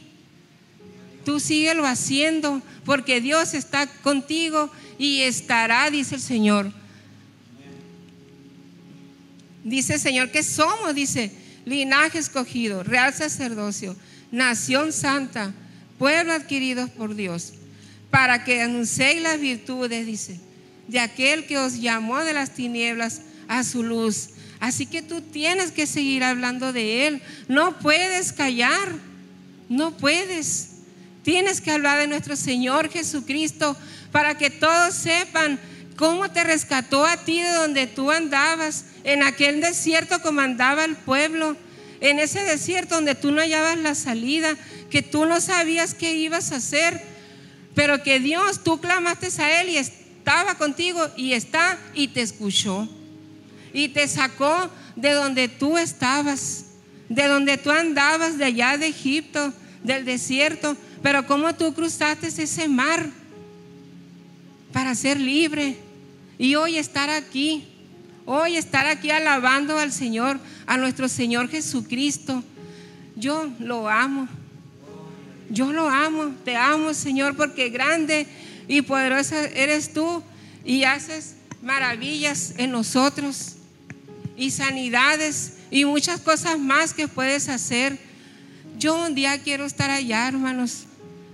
Tú 1.23 1.39
síguelo 1.39 1.85
haciendo 1.85 2.63
porque 2.83 3.21
Dios 3.21 3.53
está 3.53 3.85
contigo 3.85 4.71
y 4.97 5.21
estará, 5.21 5.91
dice 5.91 6.15
el 6.15 6.21
Señor. 6.21 6.71
Dice 9.63 9.93
el 9.93 9.99
Señor 9.99 10.31
que 10.31 10.41
somos, 10.41 10.95
dice, 10.95 11.42
linaje 11.65 12.19
escogido, 12.19 12.83
real 12.83 13.13
sacerdocio, 13.13 13.95
nación 14.31 14.91
santa, 14.91 15.53
pueblo 15.97 16.33
adquirido 16.33 16.87
por 16.89 17.15
Dios, 17.15 17.53
para 18.09 18.43
que 18.43 18.61
anunciéis 18.61 19.21
las 19.21 19.39
virtudes, 19.39 20.05
dice, 20.05 20.39
de 20.87 20.99
aquel 20.99 21.45
que 21.45 21.57
os 21.57 21.79
llamó 21.79 22.19
de 22.19 22.33
las 22.33 22.53
tinieblas 22.53 23.21
a 23.47 23.63
su 23.63 23.83
luz. 23.83 24.29
Así 24.59 24.85
que 24.85 25.01
tú 25.01 25.21
tienes 25.21 25.71
que 25.71 25.87
seguir 25.87 26.23
hablando 26.23 26.71
de 26.73 27.07
Él. 27.07 27.21
No 27.47 27.79
puedes 27.79 28.31
callar, 28.31 28.93
no 29.69 29.97
puedes. 29.97 30.69
Tienes 31.23 31.61
que 31.61 31.71
hablar 31.71 31.99
de 31.99 32.07
nuestro 32.07 32.35
Señor 32.35 32.89
Jesucristo 32.89 33.75
para 34.11 34.37
que 34.37 34.49
todos 34.49 34.93
sepan 34.93 35.59
cómo 36.03 36.29
te 36.29 36.43
rescató 36.43 37.05
a 37.05 37.15
ti 37.15 37.39
de 37.39 37.53
donde 37.53 37.87
tú 37.87 38.11
andabas, 38.11 38.83
en 39.05 39.23
aquel 39.23 39.61
desierto 39.61 40.21
como 40.21 40.41
andaba 40.41 40.83
el 40.83 40.97
pueblo, 40.97 41.55
en 42.01 42.19
ese 42.19 42.43
desierto 42.43 42.95
donde 42.95 43.15
tú 43.15 43.31
no 43.31 43.39
hallabas 43.39 43.77
la 43.77 43.95
salida, 43.95 44.53
que 44.89 45.01
tú 45.01 45.25
no 45.25 45.39
sabías 45.39 45.93
qué 45.93 46.13
ibas 46.13 46.51
a 46.51 46.57
hacer, 46.57 47.01
pero 47.73 48.03
que 48.03 48.19
Dios, 48.19 48.65
tú 48.65 48.81
clamaste 48.81 49.29
a 49.41 49.61
Él 49.61 49.69
y 49.69 49.77
estaba 49.77 50.55
contigo 50.55 50.99
y 51.15 51.31
está 51.31 51.79
y 51.93 52.09
te 52.09 52.21
escuchó 52.21 52.85
y 53.71 53.87
te 53.87 54.05
sacó 54.09 54.69
de 54.97 55.11
donde 55.11 55.47
tú 55.47 55.77
estabas, 55.77 56.65
de 57.07 57.29
donde 57.29 57.57
tú 57.57 57.71
andabas, 57.71 58.37
de 58.37 58.43
allá 58.43 58.77
de 58.77 58.87
Egipto, 58.87 59.53
del 59.85 60.03
desierto. 60.03 60.75
Pero 61.01 61.25
¿cómo 61.27 61.55
tú 61.55 61.73
cruzaste 61.73 62.27
ese 62.27 62.67
mar 62.67 63.09
para 64.73 64.95
ser 64.95 65.17
libre? 65.17 65.77
Y 66.43 66.55
hoy 66.55 66.77
estar 66.77 67.09
aquí, 67.09 67.65
hoy 68.25 68.57
estar 68.57 68.85
aquí 68.85 69.09
alabando 69.09 69.77
al 69.77 69.93
Señor, 69.93 70.37
a 70.65 70.75
nuestro 70.75 71.07
Señor 71.07 71.47
Jesucristo. 71.47 72.43
Yo 73.15 73.49
lo 73.59 73.87
amo. 73.87 74.27
Yo 75.49 75.71
lo 75.71 75.87
amo, 75.87 76.35
te 76.43 76.57
amo 76.57 76.93
Señor, 76.93 77.37
porque 77.37 77.69
grande 77.69 78.27
y 78.67 78.81
poderosa 78.81 79.45
eres 79.45 79.93
tú 79.93 80.21
y 80.65 80.83
haces 80.83 81.35
maravillas 81.61 82.55
en 82.57 82.71
nosotros 82.71 83.55
y 84.35 84.51
sanidades 84.51 85.59
y 85.71 85.85
muchas 85.85 86.19
cosas 86.19 86.59
más 86.59 86.93
que 86.93 87.07
puedes 87.07 87.47
hacer. 87.47 87.97
Yo 88.77 89.01
un 89.01 89.15
día 89.15 89.41
quiero 89.41 89.63
estar 89.63 89.89
allá, 89.89 90.27
hermanos 90.27 90.87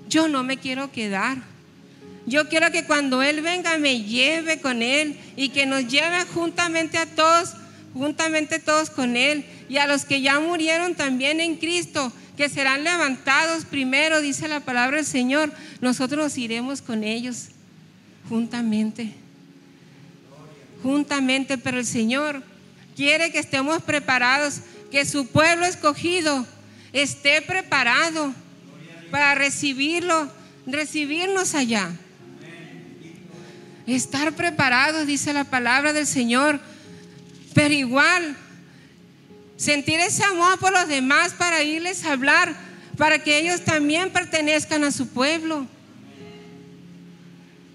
yo 0.08 0.28
no 0.28 0.44
me 0.44 0.58
quiero 0.58 0.92
quedar. 0.92 1.49
Yo 2.30 2.48
quiero 2.48 2.72
que 2.72 2.84
cuando 2.84 3.24
Él 3.24 3.42
venga 3.42 3.80
me 3.80 4.04
lleve 4.04 4.60
con 4.60 4.84
Él 4.84 5.18
y 5.36 5.50
que 5.50 5.66
nos 5.66 5.88
lleve 5.88 6.26
juntamente 6.32 7.00
a 7.00 7.08
todos, 7.08 7.56
juntamente 7.96 8.60
todos 8.60 8.92
con 8.92 9.18
Él 9.18 9.44
y 9.68 9.78
a 9.78 9.88
los 9.88 10.06
que 10.06 10.22
ya 10.22 10.40
murieron 10.40 10.94
también 10.94 11.42
en 11.42 11.56
Cristo, 11.56 12.14
que 12.38 12.48
serán 12.48 12.84
levantados 12.84 13.66
primero, 13.66 14.22
dice 14.22 14.48
la 14.48 14.60
palabra 14.60 14.98
del 14.98 15.08
Señor. 15.08 15.52
Nosotros 15.82 16.24
nos 16.24 16.38
iremos 16.38 16.84
con 16.84 17.04
ellos 17.04 17.46
juntamente, 18.30 19.12
juntamente, 20.84 21.58
pero 21.58 21.80
el 21.80 21.86
Señor 21.88 22.44
quiere 22.96 23.32
que 23.32 23.40
estemos 23.40 23.82
preparados, 23.82 24.60
que 24.92 25.04
su 25.04 25.26
pueblo 25.26 25.66
escogido 25.66 26.46
esté 26.94 27.42
preparado 27.42 28.36
para 29.10 29.34
recibirlo, 29.34 30.32
recibirnos 30.68 31.56
allá. 31.56 31.90
Estar 33.96 34.34
preparados, 34.34 35.08
dice 35.08 35.34
la 35.34 35.44
palabra 35.44 35.94
del 35.94 36.08
Señor, 36.08 36.60
pero 37.54 37.74
igual 37.74 38.38
sentir 39.58 40.00
ese 40.00 40.24
amor 40.24 40.60
por 40.60 40.72
los 40.72 40.88
demás 40.88 41.34
para 41.34 41.64
irles 41.64 42.06
a 42.06 42.14
hablar, 42.14 42.56
para 42.98 43.20
que 43.20 43.40
ellos 43.40 43.64
también 43.64 44.12
pertenezcan 44.12 44.84
a 44.84 44.92
su 44.92 45.08
pueblo. 45.08 45.68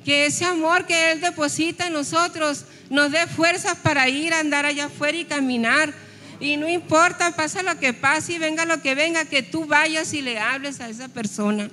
Que 0.05 0.27
ese 0.27 0.45
amor 0.45 0.87
que 0.87 1.13
Él 1.13 1.21
deposita 1.21 1.87
en 1.87 1.95
nosotros 1.95 2.67
nos 2.91 3.11
dé 3.11 3.27
fuerzas 3.27 3.77
para 3.83 4.09
ir 4.09 4.35
a 4.35 4.41
andar 4.41 4.67
allá 4.67 4.87
afuera 4.87 5.17
y 5.17 5.25
caminar 5.25 5.95
y 6.41 6.57
no 6.57 6.69
importa, 6.69 7.35
pasa 7.37 7.63
lo 7.63 7.79
que 7.79 7.93
pase 7.93 8.35
y 8.35 8.39
venga 8.39 8.65
lo 8.65 8.83
que 8.83 8.95
venga, 8.95 9.25
que 9.25 9.43
tú 9.43 9.67
vayas 9.67 10.13
y 10.15 10.23
le 10.23 10.39
hables 10.39 10.81
a 10.81 10.89
esa 10.89 11.09
persona. 11.09 11.71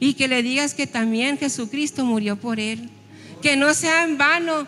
Y 0.00 0.14
que 0.14 0.28
le 0.28 0.42
digas 0.42 0.74
que 0.74 0.86
también 0.86 1.38
Jesucristo 1.38 2.04
murió 2.04 2.36
por 2.36 2.60
él. 2.60 2.90
Que 3.44 3.56
no 3.56 3.74
sea 3.74 4.04
en 4.04 4.16
vano 4.16 4.66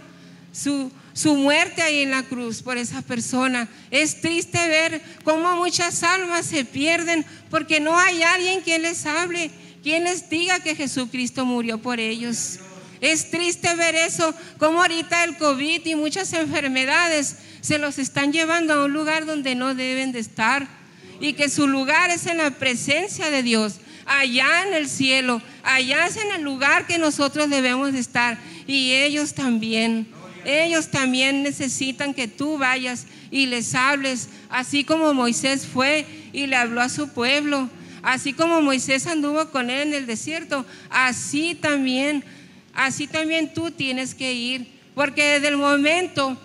su, 0.53 0.93
su 1.15 1.35
muerte 1.35 1.81
ahí 1.81 2.03
en 2.03 2.11
la 2.11 2.25
cruz 2.25 2.61
por 2.61 2.77
esa 2.77 3.01
persona. 3.01 3.69
Es 3.91 4.21
triste 4.21 4.59
ver 4.69 5.01
cómo 5.25 5.57
muchas 5.57 6.03
almas 6.03 6.45
se 6.45 6.67
pierden 6.67 7.25
porque 7.49 7.81
no 7.81 7.99
hay 7.99 8.23
alguien 8.23 8.61
que 8.61 8.79
les 8.79 9.07
hable, 9.07 9.51
quien 9.83 10.05
les 10.05 10.29
diga 10.29 10.61
que 10.61 10.77
Jesucristo 10.77 11.47
murió 11.47 11.79
por 11.79 12.01
ellos. 12.01 12.59
Es 13.01 13.31
triste 13.31 13.75
ver 13.77 13.95
eso, 13.95 14.35
como 14.59 14.83
ahorita 14.83 15.25
el 15.25 15.39
COVID 15.39 15.87
y 15.87 15.95
muchas 15.95 16.35
enfermedades 16.35 17.37
se 17.63 17.79
los 17.79 17.99
están 17.99 18.31
llevando 18.31 18.75
a 18.75 18.85
un 18.85 18.93
lugar 18.93 19.25
donde 19.25 19.55
no 19.55 19.75
deben 19.75 20.13
de 20.13 20.19
estar 20.19 20.69
y 21.19 21.33
que 21.33 21.49
su 21.49 21.67
lugar 21.67 22.11
es 22.11 22.27
en 22.27 22.37
la 22.37 22.51
presencia 22.51 23.31
de 23.31 23.43
Dios, 23.43 23.77
allá 24.05 24.65
en 24.67 24.75
el 24.75 24.87
cielo, 24.87 25.41
allá 25.63 26.07
es 26.07 26.19
en 26.19 26.31
el 26.33 26.43
lugar 26.43 26.87
que 26.87 26.99
nosotros 26.99 27.49
debemos 27.49 27.95
de 27.95 28.01
estar 28.01 28.39
y 28.67 28.93
ellos 28.93 29.35
también. 29.35 30.09
Ellos 30.45 30.91
también 30.91 31.43
necesitan 31.43 32.15
que 32.15 32.29
tú 32.29 32.57
vayas 32.57 33.07
y 33.33 33.47
les 33.47 33.75
hables, 33.75 34.29
así 34.49 34.85
como 34.85 35.13
Moisés 35.13 35.67
fue 35.67 36.07
y 36.33 36.47
le 36.47 36.55
habló 36.55 36.81
a 36.81 36.89
su 36.89 37.09
pueblo, 37.09 37.69
así 38.03 38.33
como 38.33 38.63
Moisés 38.63 39.09
anduvo 39.09 39.51
con 39.51 39.71
él 39.71 39.89
en 39.89 39.95
el 39.95 40.07
desierto, 40.07 40.65
así 40.89 41.57
también, 41.57 42.23
así 42.75 43.09
también 43.09 43.53
tú 43.55 43.73
tienes 43.73 44.15
que 44.15 44.33
ir, 44.33 44.69
porque 44.95 45.25
desde 45.25 45.49
el 45.49 45.57
momento 45.57 46.39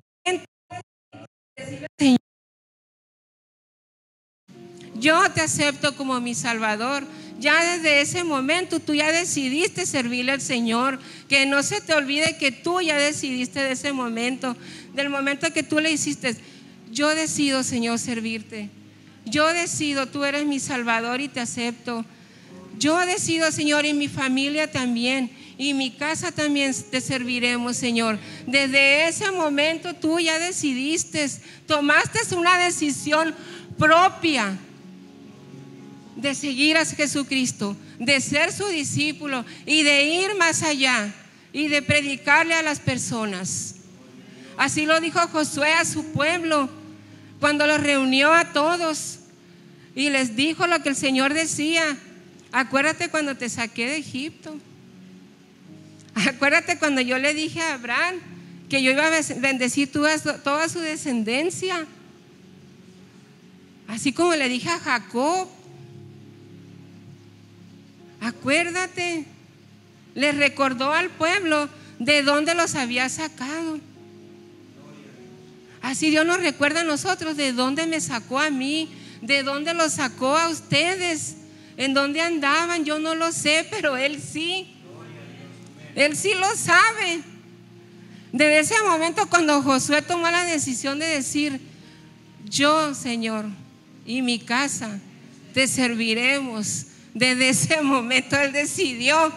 yo 5.02 5.20
te 5.32 5.40
acepto 5.40 5.96
como 5.96 6.20
mi 6.20 6.34
Salvador. 6.34 7.04
Ya 7.42 7.74
desde 7.74 8.00
ese 8.00 8.22
momento 8.22 8.78
tú 8.78 8.94
ya 8.94 9.10
decidiste 9.10 9.84
servirle 9.84 10.30
al 10.30 10.40
Señor. 10.40 11.00
Que 11.28 11.44
no 11.44 11.64
se 11.64 11.80
te 11.80 11.92
olvide 11.92 12.36
que 12.38 12.52
tú 12.52 12.80
ya 12.80 12.96
decidiste 12.96 13.58
de 13.58 13.72
ese 13.72 13.92
momento, 13.92 14.56
del 14.94 15.10
momento 15.10 15.52
que 15.52 15.64
tú 15.64 15.80
le 15.80 15.90
hiciste. 15.90 16.36
yo 16.92 17.12
decido, 17.16 17.64
Señor, 17.64 17.98
servirte. 17.98 18.70
Yo 19.24 19.52
decido, 19.52 20.06
tú 20.06 20.24
eres 20.24 20.46
mi 20.46 20.60
Salvador 20.60 21.20
y 21.20 21.26
te 21.26 21.40
acepto. 21.40 22.04
Yo 22.78 22.96
decido, 23.06 23.50
Señor, 23.50 23.86
y 23.86 23.92
mi 23.92 24.06
familia 24.06 24.70
también, 24.70 25.28
y 25.58 25.74
mi 25.74 25.90
casa 25.90 26.30
también 26.30 26.72
te 26.92 27.00
serviremos, 27.00 27.76
Señor. 27.76 28.20
Desde 28.46 29.08
ese 29.08 29.32
momento 29.32 29.94
tú 29.94 30.20
ya 30.20 30.38
decidiste, 30.38 31.28
tomaste 31.66 32.20
una 32.36 32.56
decisión 32.58 33.34
propia 33.76 34.56
de 36.16 36.34
seguir 36.34 36.76
a 36.76 36.84
Jesucristo, 36.84 37.76
de 37.98 38.20
ser 38.20 38.52
su 38.52 38.66
discípulo 38.68 39.44
y 39.66 39.82
de 39.82 40.04
ir 40.04 40.34
más 40.36 40.62
allá 40.62 41.12
y 41.52 41.68
de 41.68 41.82
predicarle 41.82 42.54
a 42.54 42.62
las 42.62 42.80
personas. 42.80 43.76
Así 44.56 44.86
lo 44.86 45.00
dijo 45.00 45.18
Josué 45.28 45.72
a 45.72 45.84
su 45.84 46.04
pueblo 46.12 46.68
cuando 47.40 47.66
los 47.66 47.80
reunió 47.80 48.32
a 48.32 48.52
todos 48.52 49.18
y 49.94 50.10
les 50.10 50.36
dijo 50.36 50.66
lo 50.66 50.82
que 50.82 50.90
el 50.90 50.96
Señor 50.96 51.34
decía. 51.34 51.96
Acuérdate 52.52 53.08
cuando 53.08 53.36
te 53.36 53.48
saqué 53.48 53.86
de 53.86 53.96
Egipto. 53.96 54.56
Acuérdate 56.14 56.78
cuando 56.78 57.00
yo 57.00 57.18
le 57.18 57.34
dije 57.34 57.60
a 57.60 57.74
Abraham 57.74 58.16
que 58.68 58.82
yo 58.82 58.90
iba 58.90 59.06
a 59.06 59.20
bendecir 59.36 59.90
toda, 59.90 60.68
su 60.68 60.78
descendencia. 60.80 61.86
Así 63.88 64.12
como 64.12 64.34
le 64.34 64.48
dije 64.48 64.70
a 64.70 64.78
Jacob. 64.78 65.48
Acuérdate. 68.22 69.26
Le 70.14 70.32
recordó 70.32 70.92
al 70.92 71.10
pueblo 71.10 71.68
de 71.98 72.22
dónde 72.22 72.54
los 72.54 72.74
había 72.74 73.08
sacado. 73.08 73.80
Así 75.80 76.10
Dios 76.10 76.24
nos 76.24 76.40
recuerda 76.40 76.82
a 76.82 76.84
nosotros 76.84 77.36
de 77.36 77.52
dónde 77.52 77.86
me 77.86 78.00
sacó 78.00 78.38
a 78.38 78.50
mí, 78.50 78.88
de 79.20 79.42
dónde 79.42 79.74
los 79.74 79.94
sacó 79.94 80.36
a 80.36 80.48
ustedes, 80.48 81.36
en 81.76 81.94
dónde 81.94 82.20
andaban, 82.20 82.84
yo 82.84 82.98
no 82.98 83.14
lo 83.14 83.32
sé, 83.32 83.66
pero 83.70 83.96
Él 83.96 84.20
sí. 84.22 84.74
Él 85.96 86.16
sí 86.16 86.34
lo 86.34 86.54
sabe. 86.56 87.22
Desde 88.32 88.60
ese 88.60 88.82
momento 88.82 89.28
cuando 89.28 89.62
Josué 89.62 90.02
tomó 90.02 90.30
la 90.30 90.44
decisión 90.44 90.98
de 90.98 91.06
decir, 91.06 91.60
yo, 92.48 92.94
Señor, 92.94 93.46
y 94.06 94.22
mi 94.22 94.38
casa, 94.38 95.00
te 95.52 95.66
serviremos. 95.66 96.86
Desde 97.14 97.50
ese 97.50 97.82
momento 97.82 98.36
Él 98.36 98.52
decidió 98.52 99.32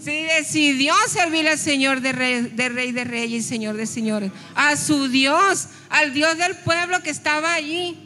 Sí, 0.00 0.22
decidió 0.36 0.94
servir 1.08 1.48
al 1.48 1.58
Señor 1.58 2.00
de 2.00 2.12
rey, 2.12 2.42
de 2.42 2.68
rey 2.68 2.92
de 2.92 3.02
reyes 3.02 3.44
y 3.44 3.48
Señor 3.48 3.76
de 3.76 3.84
señores. 3.84 4.30
A 4.54 4.76
su 4.76 5.08
Dios, 5.08 5.68
al 5.90 6.14
Dios 6.14 6.38
del 6.38 6.54
pueblo 6.54 7.02
que 7.02 7.10
estaba 7.10 7.52
allí. 7.52 7.96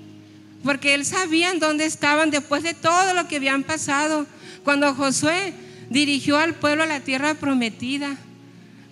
Porque 0.65 0.95
él 0.95 1.05
sabía 1.05 1.51
en 1.51 1.59
dónde 1.59 1.85
estaban 1.85 2.31
después 2.31 2.63
de 2.63 2.73
todo 2.73 3.13
lo 3.15 3.29
que 3.29 3.37
habían 3.37 3.63
pasado. 3.63 4.27
Cuando 4.65 4.95
Josué 4.95 5.53
dirigió 5.91 6.39
al 6.39 6.55
pueblo 6.55 6.85
a 6.85 6.87
la 6.87 7.01
tierra 7.01 7.35
prometida. 7.35 8.17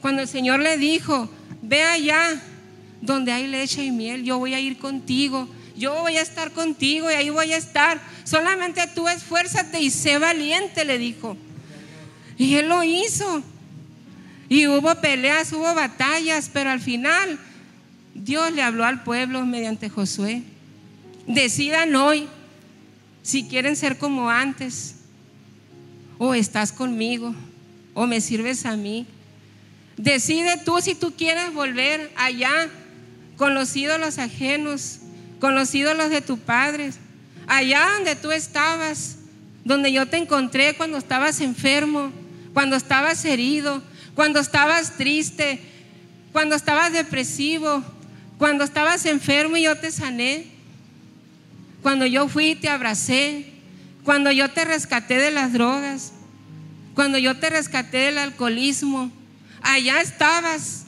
Cuando 0.02 0.21
el 0.21 0.28
Señor 0.28 0.61
le 0.61 0.76
dijo, 0.76 1.30
ve 1.62 1.83
allá 1.83 2.42
donde 3.00 3.33
hay 3.33 3.47
leche 3.47 3.83
y 3.83 3.92
miel, 3.92 4.25
yo 4.25 4.38
voy 4.38 4.52
a 4.52 4.61
ir 4.61 4.78
contigo. 4.78 5.49
Yo 5.80 5.94
voy 5.94 6.18
a 6.18 6.20
estar 6.20 6.50
contigo 6.50 7.10
y 7.10 7.14
ahí 7.14 7.30
voy 7.30 7.54
a 7.54 7.56
estar. 7.56 7.99
Solamente 8.25 8.87
tú 8.94 9.08
esfuérzate 9.08 9.80
y 9.80 9.88
sé 9.90 10.18
valiente, 10.18 10.84
le 10.84 10.99
dijo. 10.99 11.38
Y 12.37 12.56
él 12.56 12.68
lo 12.68 12.84
hizo. 12.84 13.42
Y 14.50 14.66
hubo 14.66 14.94
peleas, 14.96 15.54
hubo 15.54 15.75
batallas, 15.75 16.50
pero 16.52 16.68
al 16.68 16.80
final 16.80 17.38
Dios 18.14 18.52
le 18.52 18.62
habló 18.62 18.84
al 18.84 19.02
pueblo 19.04 19.46
mediante 19.46 19.88
Josué. 19.88 20.42
Decidan 21.26 21.96
hoy 21.96 22.28
si 23.22 23.44
quieren 23.44 23.75
ser 23.75 23.96
como 23.96 24.28
antes, 24.28 24.96
o 26.18 26.34
estás 26.34 26.72
conmigo, 26.72 27.34
o 27.95 28.06
me 28.06 28.21
sirves 28.21 28.66
a 28.66 28.76
mí. 28.76 29.06
Decide 29.97 30.58
tú 30.62 30.82
si 30.82 30.95
tú 30.95 31.14
quieres 31.16 31.54
volver 31.54 32.12
allá 32.16 32.69
con 33.38 33.54
los 33.54 33.75
ídolos 33.75 34.19
ajenos, 34.19 34.99
con 35.40 35.54
los 35.54 35.74
ídolos 35.74 36.10
de 36.10 36.20
tu 36.20 36.38
padre, 36.38 36.92
allá 37.46 37.88
donde 37.94 38.14
tú 38.14 38.30
estabas, 38.30 39.16
donde 39.64 39.90
yo 39.90 40.06
te 40.06 40.18
encontré 40.18 40.74
cuando 40.74 40.98
estabas 40.98 41.40
enfermo, 41.40 42.12
cuando 42.52 42.76
estabas 42.76 43.24
herido, 43.24 43.82
cuando 44.14 44.38
estabas 44.38 44.96
triste, 44.96 45.60
cuando 46.32 46.54
estabas 46.54 46.92
depresivo, 46.92 47.82
cuando 48.38 48.64
estabas 48.64 49.06
enfermo 49.06 49.56
y 49.56 49.62
yo 49.62 49.76
te 49.76 49.90
sané, 49.90 50.46
cuando 51.82 52.06
yo 52.06 52.28
fui 52.28 52.50
y 52.50 52.54
te 52.54 52.68
abracé, 52.68 53.46
cuando 54.04 54.30
yo 54.30 54.50
te 54.50 54.64
rescaté 54.64 55.16
de 55.16 55.30
las 55.30 55.52
drogas, 55.52 56.12
cuando 56.94 57.18
yo 57.18 57.38
te 57.38 57.50
rescaté 57.50 57.98
del 57.98 58.18
alcoholismo, 58.18 59.10
allá 59.62 60.00
estabas. 60.00 60.84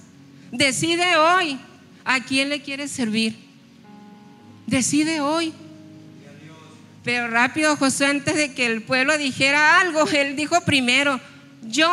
Decide 0.50 1.16
hoy 1.16 1.58
a 2.04 2.20
quién 2.20 2.50
le 2.50 2.60
quieres 2.60 2.90
servir. 2.90 3.41
Decide 4.72 5.20
hoy. 5.20 5.52
Pero 7.04 7.28
rápido 7.28 7.76
José, 7.76 8.06
antes 8.06 8.34
de 8.34 8.54
que 8.54 8.64
el 8.64 8.80
pueblo 8.80 9.18
dijera 9.18 9.78
algo, 9.80 10.08
él 10.12 10.34
dijo 10.34 10.58
primero, 10.62 11.20
yo 11.62 11.90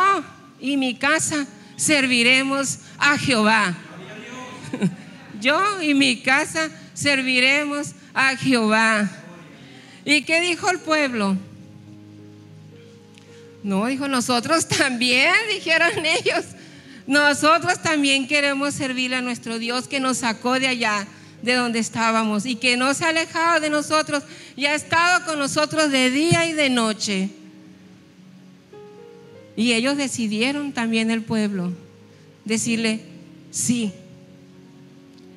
y 0.58 0.78
mi 0.78 0.94
casa 0.94 1.46
serviremos 1.76 2.78
a 2.98 3.18
Jehová. 3.18 3.74
Yo 5.40 5.80
y 5.80 5.94
mi 5.94 6.20
casa 6.20 6.70
serviremos 6.92 7.92
a 8.12 8.36
Jehová. 8.36 9.10
¿Y 10.04 10.22
qué 10.22 10.40
dijo 10.42 10.70
el 10.70 10.80
pueblo? 10.80 11.34
No, 13.62 13.86
dijo, 13.86 14.06
nosotros 14.06 14.68
también, 14.78 15.32
dijeron 15.54 16.04
ellos. 16.04 16.44
Nosotros 17.06 17.82
también 17.82 18.28
queremos 18.28 18.74
servir 18.74 19.14
a 19.14 19.22
nuestro 19.22 19.58
Dios 19.58 19.88
que 19.88 19.98
nos 19.98 20.18
sacó 20.18 20.60
de 20.60 20.68
allá, 20.68 21.06
de 21.42 21.54
donde 21.54 21.78
estábamos, 21.78 22.46
y 22.46 22.56
que 22.56 22.76
no 22.76 22.92
se 22.94 23.04
ha 23.04 23.08
alejado 23.08 23.60
de 23.60 23.70
nosotros 23.70 24.22
y 24.56 24.66
ha 24.66 24.74
estado 24.74 25.24
con 25.24 25.38
nosotros 25.38 25.90
de 25.90 26.10
día 26.10 26.46
y 26.46 26.52
de 26.52 26.70
noche. 26.70 27.30
Y 29.56 29.72
ellos 29.72 29.96
decidieron 29.96 30.72
también 30.72 31.10
el 31.10 31.22
pueblo 31.22 31.72
decirle 32.44 33.00
sí 33.50 33.92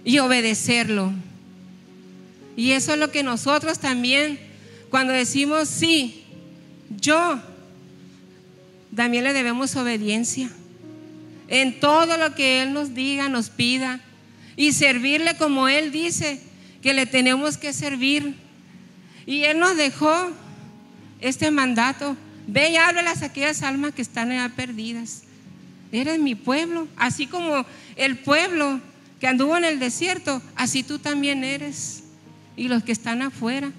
y 0.04 0.20
obedecerlo. 0.20 1.14
Y 2.56 2.72
eso 2.72 2.94
es 2.94 3.00
lo 3.00 3.12
que 3.12 3.24
nosotros 3.24 3.80
también, 3.80 4.40
cuando 4.90 5.14
decimos 5.14 5.68
sí, 5.68 6.24
yo, 7.00 7.40
también 8.96 9.24
le 9.24 9.34
debemos 9.34 9.76
obediencia 9.76 10.50
en 11.48 11.80
todo 11.80 12.18
lo 12.18 12.36
que 12.36 12.62
Él 12.62 12.74
nos 12.74 12.94
diga, 12.94 13.30
nos 13.30 13.50
pida, 13.50 14.00
y 14.56 14.74
servirle 14.74 15.36
como 15.38 15.68
Él 15.68 15.92
dice 15.92 16.40
que 16.82 16.94
le 16.94 17.06
tenemos 17.06 17.58
que 17.58 17.74
servir. 17.74 18.36
Y 19.26 19.44
Él 19.44 19.60
nos 19.60 19.78
dejó 19.78 20.32
este 21.22 21.52
mandato 21.52 22.18
Ve 22.48 22.72
y 22.72 22.76
háblalas 22.76 23.22
a 23.22 23.28
aquellas 23.28 23.64
almas 23.64 23.94
que 23.94 24.02
están 24.02 24.32
allá 24.32 24.50
perdidas. 24.50 25.24
Eres 25.92 26.20
mi 26.20 26.36
pueblo, 26.36 26.88
así 26.98 27.28
como 27.28 27.66
el 27.96 28.18
pueblo 28.18 28.82
que 29.20 29.28
anduvo 29.28 29.56
en 29.56 29.64
el 29.64 29.80
desierto, 29.80 30.42
así 30.56 30.84
tú 30.84 31.00
también 31.00 31.44
eres. 31.44 32.04
Y 32.56 32.68
los 32.68 32.84
que 32.84 32.92
están 32.92 33.22
afuera. 33.22 33.72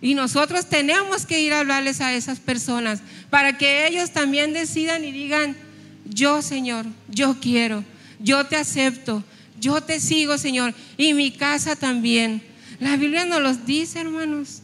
Y 0.00 0.14
nosotros 0.14 0.68
tenemos 0.68 1.24
que 1.24 1.40
ir 1.40 1.52
a 1.52 1.60
hablarles 1.60 2.00
a 2.00 2.12
esas 2.12 2.40
personas 2.40 3.00
para 3.30 3.56
que 3.56 3.86
ellos 3.86 4.10
también 4.10 4.52
decidan 4.52 5.04
y 5.04 5.12
digan, 5.12 5.56
yo 6.04 6.42
Señor, 6.42 6.84
yo 7.08 7.38
quiero, 7.40 7.84
yo 8.18 8.44
te 8.44 8.56
acepto, 8.56 9.24
yo 9.64 9.80
te 9.80 9.98
sigo 9.98 10.36
Señor, 10.36 10.74
y 10.96 11.14
mi 11.14 11.30
casa 11.32 11.74
también. 11.74 12.42
La 12.80 12.96
Biblia 12.96 13.24
nos 13.24 13.40
los 13.40 13.66
dice, 13.66 14.00
hermanos. 14.00 14.60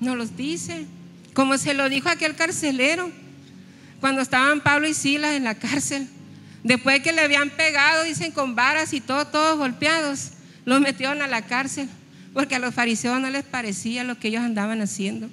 No 0.00 0.14
los 0.14 0.36
dice. 0.36 0.84
Como 1.32 1.56
se 1.56 1.72
lo 1.72 1.88
dijo 1.88 2.08
aquel 2.10 2.36
carcelero 2.36 3.10
cuando 4.00 4.20
estaban 4.20 4.60
Pablo 4.60 4.86
y 4.86 4.94
Silas 4.94 5.34
en 5.34 5.44
la 5.44 5.54
cárcel. 5.54 6.06
Después 6.62 7.00
que 7.00 7.12
le 7.12 7.22
habían 7.22 7.50
pegado, 7.50 8.04
dicen, 8.04 8.32
con 8.32 8.54
varas 8.54 8.92
y 8.92 9.00
todo, 9.00 9.26
todos 9.26 9.58
golpeados, 9.58 10.32
los 10.64 10.80
metieron 10.80 11.22
a 11.22 11.26
la 11.26 11.42
cárcel 11.42 11.88
porque 12.34 12.56
a 12.56 12.58
los 12.58 12.74
fariseos 12.74 13.20
no 13.20 13.30
les 13.30 13.44
parecía 13.44 14.04
lo 14.04 14.18
que 14.18 14.28
ellos 14.28 14.42
andaban 14.42 14.82
haciendo. 14.82 15.30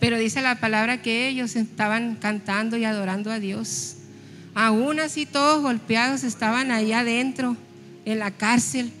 Pero 0.00 0.16
dice 0.16 0.40
la 0.40 0.58
palabra 0.58 1.02
que 1.02 1.28
ellos 1.28 1.56
estaban 1.56 2.16
cantando 2.16 2.76
y 2.76 2.84
adorando 2.84 3.30
a 3.30 3.40
Dios. 3.40 3.96
Aún 4.54 5.00
así 5.00 5.26
todos 5.26 5.62
golpeados 5.62 6.24
estaban 6.24 6.70
allá 6.70 7.00
adentro, 7.00 7.56
en 8.04 8.18
la 8.18 8.30
cárcel 8.30 8.92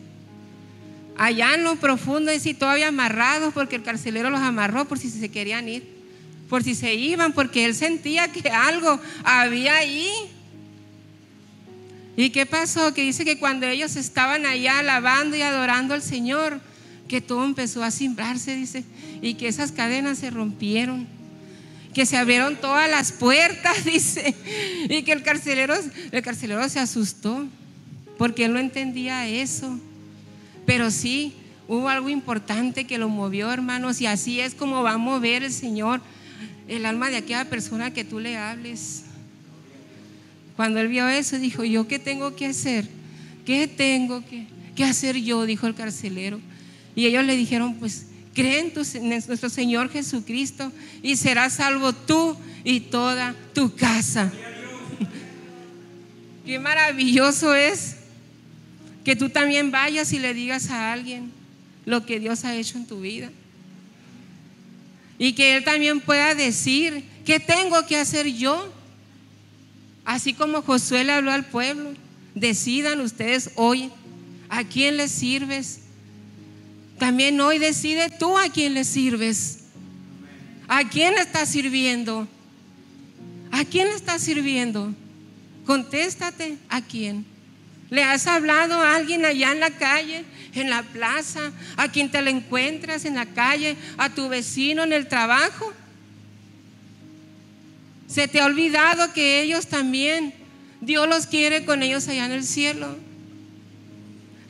allá 1.16 1.54
en 1.54 1.64
lo 1.64 1.76
profundo, 1.76 2.32
y 2.32 2.40
si 2.40 2.54
todavía 2.54 2.88
amarrados, 2.88 3.52
porque 3.54 3.76
el 3.76 3.82
carcelero 3.82 4.30
los 4.30 4.40
amarró 4.40 4.86
por 4.86 4.98
si 4.98 5.10
se 5.10 5.28
querían 5.28 5.68
ir, 5.68 5.86
por 6.48 6.62
si 6.62 6.74
se 6.74 6.94
iban, 6.94 7.32
porque 7.32 7.64
él 7.64 7.74
sentía 7.74 8.28
que 8.28 8.48
algo 8.48 9.00
había 9.24 9.76
ahí. 9.76 10.10
¿Y 12.16 12.30
qué 12.30 12.44
pasó? 12.44 12.92
Que 12.92 13.02
dice 13.02 13.24
que 13.24 13.38
cuando 13.38 13.66
ellos 13.66 13.96
estaban 13.96 14.44
allá 14.46 14.80
alabando 14.80 15.36
y 15.36 15.42
adorando 15.42 15.94
al 15.94 16.02
Señor, 16.02 16.60
que 17.08 17.20
todo 17.20 17.44
empezó 17.44 17.82
a 17.82 17.90
cimbrarse, 17.90 18.54
dice, 18.54 18.84
y 19.22 19.34
que 19.34 19.48
esas 19.48 19.72
cadenas 19.72 20.18
se 20.18 20.30
rompieron, 20.30 21.06
que 21.94 22.06
se 22.06 22.16
abrieron 22.16 22.56
todas 22.56 22.90
las 22.90 23.12
puertas, 23.12 23.84
dice, 23.84 24.34
y 24.88 25.02
que 25.02 25.12
el 25.12 25.22
carcelero, 25.22 25.74
el 26.10 26.22
carcelero 26.22 26.68
se 26.68 26.78
asustó, 26.78 27.46
porque 28.18 28.44
él 28.44 28.52
no 28.52 28.58
entendía 28.58 29.28
eso. 29.28 29.78
Pero 30.64 30.90
sí, 30.90 31.34
hubo 31.68 31.88
algo 31.88 32.08
importante 32.08 32.86
que 32.86 32.98
lo 32.98 33.08
movió, 33.08 33.52
hermanos, 33.52 34.00
y 34.00 34.06
así 34.06 34.40
es 34.40 34.54
como 34.54 34.82
va 34.82 34.92
a 34.92 34.98
mover 34.98 35.42
el 35.42 35.52
Señor 35.52 36.00
el 36.68 36.86
alma 36.86 37.10
de 37.10 37.16
aquella 37.16 37.44
persona 37.44 37.92
que 37.92 38.04
tú 38.04 38.18
le 38.18 38.36
hables. 38.36 39.04
Cuando 40.56 40.80
él 40.80 40.88
vio 40.88 41.08
eso, 41.08 41.38
dijo, 41.38 41.64
¿yo 41.64 41.88
qué 41.88 41.98
tengo 41.98 42.36
que 42.36 42.46
hacer? 42.46 42.86
¿Qué 43.44 43.66
tengo 43.66 44.22
que, 44.24 44.84
hacer 44.84 45.16
yo? 45.16 45.44
Dijo 45.44 45.66
el 45.66 45.74
carcelero. 45.74 46.40
Y 46.94 47.06
ellos 47.06 47.24
le 47.24 47.36
dijeron, 47.36 47.74
pues 47.74 48.06
cree 48.34 48.60
en, 48.60 48.72
en 48.94 49.08
nuestro 49.26 49.48
Señor 49.48 49.90
Jesucristo 49.90 50.72
y 51.02 51.16
serás 51.16 51.54
salvo 51.54 51.92
tú 51.92 52.36
y 52.64 52.80
toda 52.80 53.34
tu 53.54 53.74
casa. 53.74 54.32
Qué 56.44 56.58
maravilloso 56.58 57.54
es 57.54 57.96
que 59.04 59.16
tú 59.16 59.28
también 59.28 59.70
vayas 59.70 60.12
y 60.12 60.18
le 60.18 60.34
digas 60.34 60.70
a 60.70 60.92
alguien 60.92 61.30
lo 61.84 62.06
que 62.06 62.20
Dios 62.20 62.44
ha 62.44 62.54
hecho 62.54 62.78
en 62.78 62.86
tu 62.86 63.00
vida. 63.00 63.30
Y 65.18 65.34
que 65.34 65.56
Él 65.56 65.64
también 65.64 66.00
pueda 66.00 66.34
decir, 66.34 67.04
¿qué 67.24 67.38
tengo 67.38 67.86
que 67.86 67.96
hacer 67.96 68.26
yo? 68.26 68.72
Así 70.04 70.34
como 70.34 70.62
Josué 70.62 71.04
le 71.04 71.12
habló 71.12 71.30
al 71.30 71.44
pueblo, 71.44 71.92
decidan 72.34 73.00
ustedes 73.00 73.50
hoy 73.54 73.90
a 74.48 74.64
quién 74.64 74.96
les 74.96 75.10
sirves. 75.12 75.81
También 77.02 77.40
hoy 77.40 77.58
decide 77.58 78.10
tú 78.10 78.38
a 78.38 78.48
quién 78.48 78.74
le 78.74 78.84
sirves. 78.84 79.64
¿A 80.68 80.88
quién 80.88 81.18
estás 81.18 81.48
sirviendo? 81.48 82.28
¿A 83.50 83.64
quién 83.64 83.88
le 83.88 83.94
estás 83.96 84.22
sirviendo? 84.22 84.94
Contéstate, 85.66 86.58
¿a 86.68 86.80
quién? 86.80 87.26
¿Le 87.90 88.04
has 88.04 88.28
hablado 88.28 88.80
a 88.80 88.94
alguien 88.94 89.24
allá 89.24 89.50
en 89.50 89.58
la 89.58 89.72
calle, 89.72 90.24
en 90.54 90.70
la 90.70 90.84
plaza, 90.84 91.50
a 91.76 91.88
quien 91.90 92.08
te 92.08 92.22
lo 92.22 92.30
encuentras 92.30 93.04
en 93.04 93.16
la 93.16 93.26
calle, 93.26 93.76
a 93.98 94.10
tu 94.10 94.28
vecino 94.28 94.84
en 94.84 94.92
el 94.92 95.08
trabajo? 95.08 95.72
Se 98.06 98.28
te 98.28 98.40
ha 98.40 98.46
olvidado 98.46 99.12
que 99.12 99.42
ellos 99.42 99.66
también, 99.66 100.32
Dios 100.80 101.08
los 101.08 101.26
quiere 101.26 101.64
con 101.64 101.82
ellos 101.82 102.06
allá 102.06 102.26
en 102.26 102.30
el 102.30 102.44
cielo. 102.44 102.96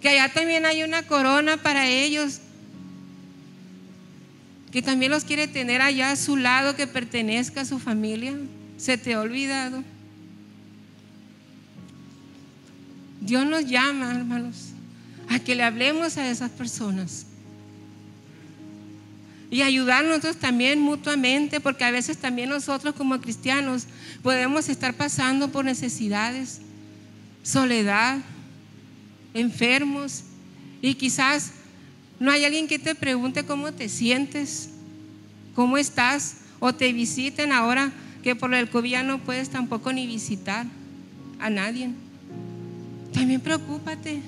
Que 0.03 0.11
allá 0.11 0.33
también 0.33 0.67
hay 0.67 0.83
una 0.83 1.05
corona 1.05 1.57
para 1.57 1.89
ellos. 1.89 2.41
Que 4.71 4.83
también 4.83 5.13
los 5.13 5.25
quiere 5.25 5.49
tener 5.49 5.81
allá 5.81 6.11
a 6.11 6.17
su 6.17 6.37
lado, 6.37 6.77
que 6.77 6.87
pertenezca 6.87 7.63
a 7.63 7.65
su 7.65 7.79
familia. 7.79 8.35
Se 8.77 8.99
te 8.99 9.15
ha 9.15 9.21
olvidado. 9.21 9.85
Dios 13.21 13.47
nos 13.47 13.65
llama, 13.67 14.11
hermanos, 14.11 14.71
a 15.29 15.39
que 15.39 15.55
le 15.55 15.63
hablemos 15.63 16.19
a 16.19 16.29
esas 16.29 16.51
personas 16.51 17.27
y 19.53 19.61
ayudarnos 19.61 20.23
también 20.39 20.81
mutuamente, 20.81 21.61
porque 21.61 21.85
a 21.85 21.91
veces 21.91 22.17
también 22.17 22.49
nosotros 22.49 22.95
como 22.95 23.21
cristianos 23.21 23.85
podemos 24.23 24.71
estar 24.71 24.95
pasando 24.95 25.53
por 25.53 25.67
necesidades, 25.67 26.63
soledad, 27.43 28.17
enfermos, 29.35 30.25
y 30.81 30.95
quizás 30.95 31.53
no 32.19 32.31
hay 32.31 32.45
alguien 32.45 32.69
que 32.69 32.79
te 32.79 32.95
pregunte 32.95 33.45
cómo 33.45 33.73
te 33.73 33.89
sientes, 33.89 34.71
cómo 35.55 35.79
estás, 35.79 36.37
o 36.61 36.73
te 36.73 36.93
visiten 36.93 37.53
ahora 37.53 37.93
que 38.23 38.37
por 38.37 38.55
el 38.55 38.69
COVID 38.69 38.91
ya 38.91 39.03
no 39.03 39.19
puedes 39.19 39.51
tampoco 39.51 39.93
ni 39.93 40.07
visitar 40.07 40.67
a 41.41 41.51
nadie. 41.51 41.91
También 43.13 43.41
preocúpate. 43.41 44.23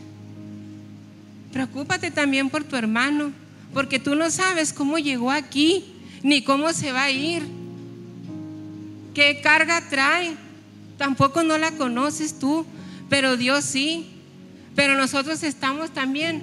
Preocúpate 1.52 2.10
también 2.10 2.50
por 2.50 2.64
tu 2.64 2.74
hermano 2.74 3.32
porque 3.74 3.98
tú 3.98 4.14
no 4.14 4.30
sabes 4.30 4.72
cómo 4.72 4.98
llegó 4.98 5.32
aquí, 5.32 5.84
ni 6.22 6.42
cómo 6.42 6.72
se 6.72 6.92
va 6.92 7.04
a 7.04 7.10
ir, 7.10 7.42
qué 9.14 9.40
carga 9.42 9.82
trae. 9.90 10.36
Tampoco 10.96 11.42
no 11.42 11.58
la 11.58 11.72
conoces 11.72 12.38
tú, 12.38 12.64
pero 13.08 13.36
Dios 13.36 13.64
sí. 13.64 14.06
Pero 14.74 14.96
nosotros 14.96 15.42
estamos 15.42 15.90
también 15.90 16.42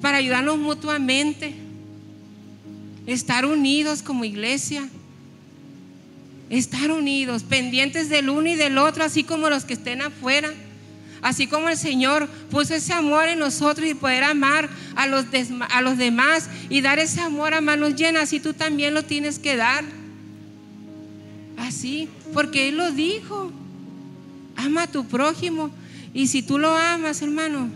para 0.00 0.18
ayudarnos 0.18 0.58
mutuamente, 0.58 1.54
estar 3.06 3.44
unidos 3.44 4.02
como 4.02 4.24
iglesia, 4.24 4.88
estar 6.50 6.90
unidos, 6.90 7.42
pendientes 7.42 8.08
del 8.08 8.28
uno 8.30 8.48
y 8.48 8.54
del 8.54 8.78
otro, 8.78 9.04
así 9.04 9.24
como 9.24 9.50
los 9.50 9.64
que 9.64 9.74
estén 9.74 10.02
afuera. 10.02 10.52
Así 11.22 11.46
como 11.46 11.68
el 11.68 11.76
Señor 11.76 12.28
puso 12.50 12.74
ese 12.74 12.92
amor 12.92 13.26
en 13.28 13.38
nosotros 13.38 13.88
y 13.88 13.94
poder 13.94 14.22
amar 14.22 14.68
a 14.94 15.06
los, 15.06 15.30
demás 15.98 16.48
y 16.68 16.82
dar 16.82 16.98
ese 16.98 17.20
amor 17.20 17.54
a 17.54 17.60
manos 17.60 17.96
llenas, 17.96 18.24
así 18.24 18.38
tú 18.38 18.52
también 18.52 18.94
lo 18.94 19.02
tienes 19.02 19.38
que 19.38 19.56
dar. 19.56 19.82
Así, 21.56 22.08
porque 22.32 22.68
Él 22.68 22.76
lo 22.76 22.92
dijo. 22.92 23.50
Ama 24.56 24.84
a 24.84 24.86
tu 24.86 25.06
prójimo. 25.06 25.70
Y 26.16 26.28
si 26.28 26.40
tú 26.40 26.58
lo 26.58 26.74
amas, 26.74 27.20
hermano, 27.20 27.68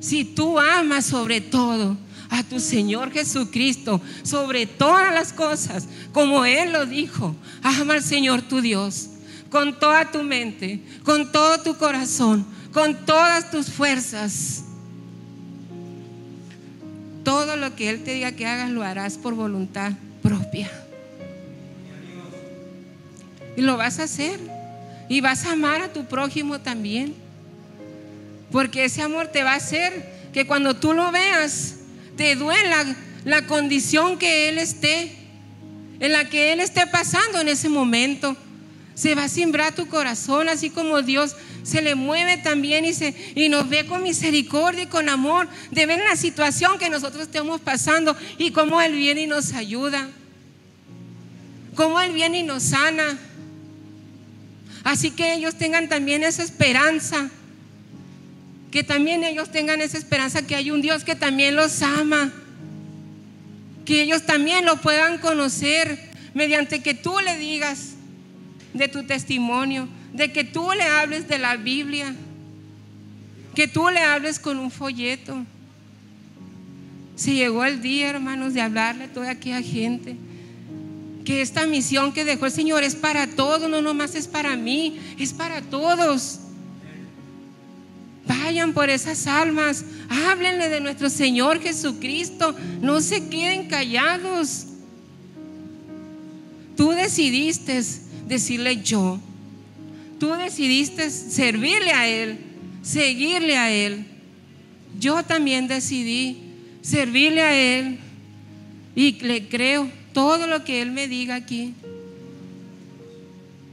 si 0.00 0.24
tú 0.24 0.58
amas 0.58 1.04
sobre 1.04 1.42
todo 1.42 1.94
a 2.30 2.42
tu 2.42 2.58
Señor 2.58 3.12
Jesucristo, 3.12 4.00
sobre 4.22 4.64
todas 4.64 5.12
las 5.12 5.34
cosas, 5.34 5.86
como 6.14 6.46
Él 6.46 6.72
lo 6.72 6.86
dijo, 6.86 7.36
ama 7.62 7.92
al 7.92 8.02
Señor 8.02 8.40
tu 8.40 8.62
Dios 8.62 9.10
con 9.50 9.78
toda 9.78 10.10
tu 10.10 10.22
mente, 10.22 10.80
con 11.04 11.30
todo 11.30 11.58
tu 11.58 11.76
corazón, 11.76 12.46
con 12.72 13.04
todas 13.04 13.50
tus 13.50 13.66
fuerzas. 13.66 14.64
Todo 17.24 17.56
lo 17.56 17.76
que 17.76 17.90
Él 17.90 18.02
te 18.04 18.14
diga 18.14 18.32
que 18.32 18.46
hagas 18.46 18.70
lo 18.70 18.82
harás 18.82 19.18
por 19.18 19.34
voluntad 19.34 19.92
propia. 20.22 20.70
Y 23.54 23.60
lo 23.60 23.76
vas 23.76 24.00
a 24.00 24.04
hacer. 24.04 24.40
Y 25.10 25.20
vas 25.20 25.44
a 25.44 25.52
amar 25.52 25.82
a 25.82 25.92
tu 25.92 26.06
prójimo 26.06 26.60
también. 26.62 27.23
Porque 28.50 28.84
ese 28.84 29.02
amor 29.02 29.28
te 29.28 29.42
va 29.42 29.52
a 29.52 29.56
hacer 29.56 30.30
que 30.32 30.46
cuando 30.46 30.74
tú 30.74 30.92
lo 30.92 31.10
veas, 31.12 31.76
te 32.16 32.36
duela 32.36 32.96
la 33.24 33.46
condición 33.46 34.18
que 34.18 34.48
Él 34.48 34.58
esté, 34.58 35.12
en 36.00 36.12
la 36.12 36.28
que 36.28 36.52
Él 36.52 36.60
esté 36.60 36.86
pasando 36.86 37.40
en 37.40 37.48
ese 37.48 37.68
momento 37.68 38.36
se 38.94 39.14
va 39.14 39.24
a 39.24 39.28
simbrar 39.28 39.74
tu 39.74 39.88
corazón, 39.88 40.48
así 40.48 40.70
como 40.70 41.02
Dios 41.02 41.34
se 41.64 41.82
le 41.82 41.94
mueve 41.94 42.36
también 42.36 42.84
y, 42.84 42.92
se, 42.92 43.14
y 43.34 43.48
nos 43.48 43.68
ve 43.68 43.86
con 43.86 44.02
misericordia 44.02 44.84
y 44.84 44.86
con 44.86 45.08
amor 45.08 45.48
de 45.70 45.86
ver 45.86 45.98
la 45.98 46.14
situación 46.14 46.78
que 46.78 46.90
nosotros 46.90 47.22
estamos 47.22 47.60
pasando 47.60 48.16
y 48.38 48.52
cómo 48.52 48.80
Él 48.80 48.94
viene 48.94 49.22
y 49.22 49.26
nos 49.26 49.52
ayuda, 49.52 50.08
cómo 51.74 52.00
Él 52.00 52.12
viene 52.12 52.40
y 52.40 52.42
nos 52.42 52.62
sana. 52.62 53.18
Así 54.84 55.10
que 55.10 55.34
ellos 55.34 55.56
tengan 55.56 55.88
también 55.88 56.22
esa 56.22 56.42
esperanza, 56.42 57.30
que 58.74 58.82
también 58.82 59.22
ellos 59.22 59.52
tengan 59.52 59.80
esa 59.80 59.96
esperanza 59.96 60.44
que 60.44 60.56
hay 60.56 60.72
un 60.72 60.82
Dios 60.82 61.04
que 61.04 61.14
también 61.14 61.54
los 61.54 61.80
ama, 61.80 62.32
que 63.84 64.02
ellos 64.02 64.26
también 64.26 64.64
lo 64.64 64.80
puedan 64.80 65.18
conocer 65.18 65.96
mediante 66.34 66.82
que 66.82 66.92
tú 66.92 67.20
le 67.24 67.38
digas, 67.38 67.90
de 68.72 68.88
tu 68.88 69.04
testimonio, 69.04 69.86
de 70.12 70.32
que 70.32 70.42
tú 70.42 70.72
le 70.76 70.82
hables 70.82 71.28
de 71.28 71.38
la 71.38 71.56
Biblia, 71.56 72.16
que 73.54 73.68
tú 73.68 73.90
le 73.90 74.00
hables 74.00 74.40
con 74.40 74.58
un 74.58 74.72
folleto. 74.72 75.46
Si 77.14 77.34
llegó 77.34 77.64
el 77.64 77.80
día, 77.80 78.10
hermanos, 78.10 78.54
de 78.54 78.60
hablarle 78.60 79.04
a 79.04 79.12
toda 79.12 79.30
aquella 79.30 79.62
gente. 79.62 80.16
Que 81.24 81.42
esta 81.42 81.64
misión 81.64 82.12
que 82.12 82.24
dejó 82.24 82.46
el 82.46 82.52
Señor 82.52 82.82
es 82.82 82.96
para 82.96 83.28
todos, 83.28 83.70
no 83.70 83.80
nomás 83.80 84.16
es 84.16 84.26
para 84.26 84.56
mí, 84.56 84.98
es 85.16 85.32
para 85.32 85.62
todos. 85.62 86.40
Vayan 88.26 88.72
por 88.72 88.88
esas 88.88 89.26
almas, 89.26 89.84
háblenle 90.08 90.68
de 90.68 90.80
nuestro 90.80 91.10
Señor 91.10 91.60
Jesucristo, 91.60 92.54
no 92.80 93.00
se 93.00 93.28
queden 93.28 93.68
callados. 93.68 94.66
Tú 96.76 96.90
decidiste 96.90 97.80
decirle 98.26 98.82
yo. 98.82 99.20
Tú 100.18 100.32
decidiste 100.32 101.10
servirle 101.10 101.92
a 101.92 102.08
Él, 102.08 102.38
seguirle 102.82 103.56
a 103.56 103.70
Él. 103.70 104.06
Yo 104.98 105.22
también 105.22 105.68
decidí 105.68 106.38
servirle 106.82 107.42
a 107.42 107.54
Él 107.54 107.98
y 108.94 109.12
le 109.20 109.48
creo 109.48 109.90
todo 110.12 110.46
lo 110.46 110.64
que 110.64 110.80
Él 110.80 110.92
me 110.92 111.08
diga 111.08 111.34
aquí. 111.34 111.74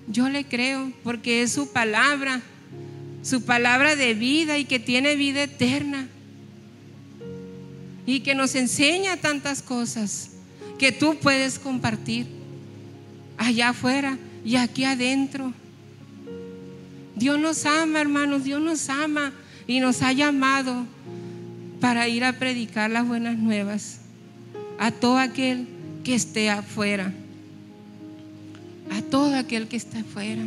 Yo 0.07 0.27
le 0.27 0.43
creo 0.43 0.91
porque 1.03 1.43
es 1.43 1.53
su 1.53 1.71
palabra. 1.71 2.41
Su 3.21 3.43
palabra 3.43 3.95
de 3.95 4.13
vida 4.13 4.57
y 4.57 4.65
que 4.65 4.79
tiene 4.79 5.15
vida 5.15 5.43
eterna. 5.43 6.07
Y 8.05 8.21
que 8.21 8.36
nos 8.36 8.55
enseña 8.55 9.17
tantas 9.17 9.62
cosas 9.62 10.31
que 10.79 10.91
tú 10.91 11.17
puedes 11.21 11.60
compartir 11.60 12.27
allá 13.38 13.69
afuera 13.69 14.17
y 14.43 14.55
aquí 14.55 14.84
adentro. 14.84 15.53
Dios 17.15 17.39
nos 17.39 17.65
ama, 17.65 18.01
hermanos, 18.01 18.43
Dios 18.43 18.62
nos 18.62 18.89
ama 18.89 19.31
y 19.67 19.79
nos 19.79 20.01
ha 20.01 20.12
llamado 20.12 20.86
para 21.79 22.07
ir 22.07 22.23
a 22.23 22.34
predicar 22.34 22.89
las 22.89 23.07
buenas 23.07 23.38
nuevas 23.38 23.99
a 24.79 24.91
todo 24.91 25.17
aquel 25.17 25.67
que 26.03 26.15
esté 26.15 26.49
afuera. 26.49 27.13
A 28.91 29.01
todo 29.03 29.36
aquel 29.36 29.67
que 29.67 29.77
está 29.77 29.99
afuera. 29.99 30.43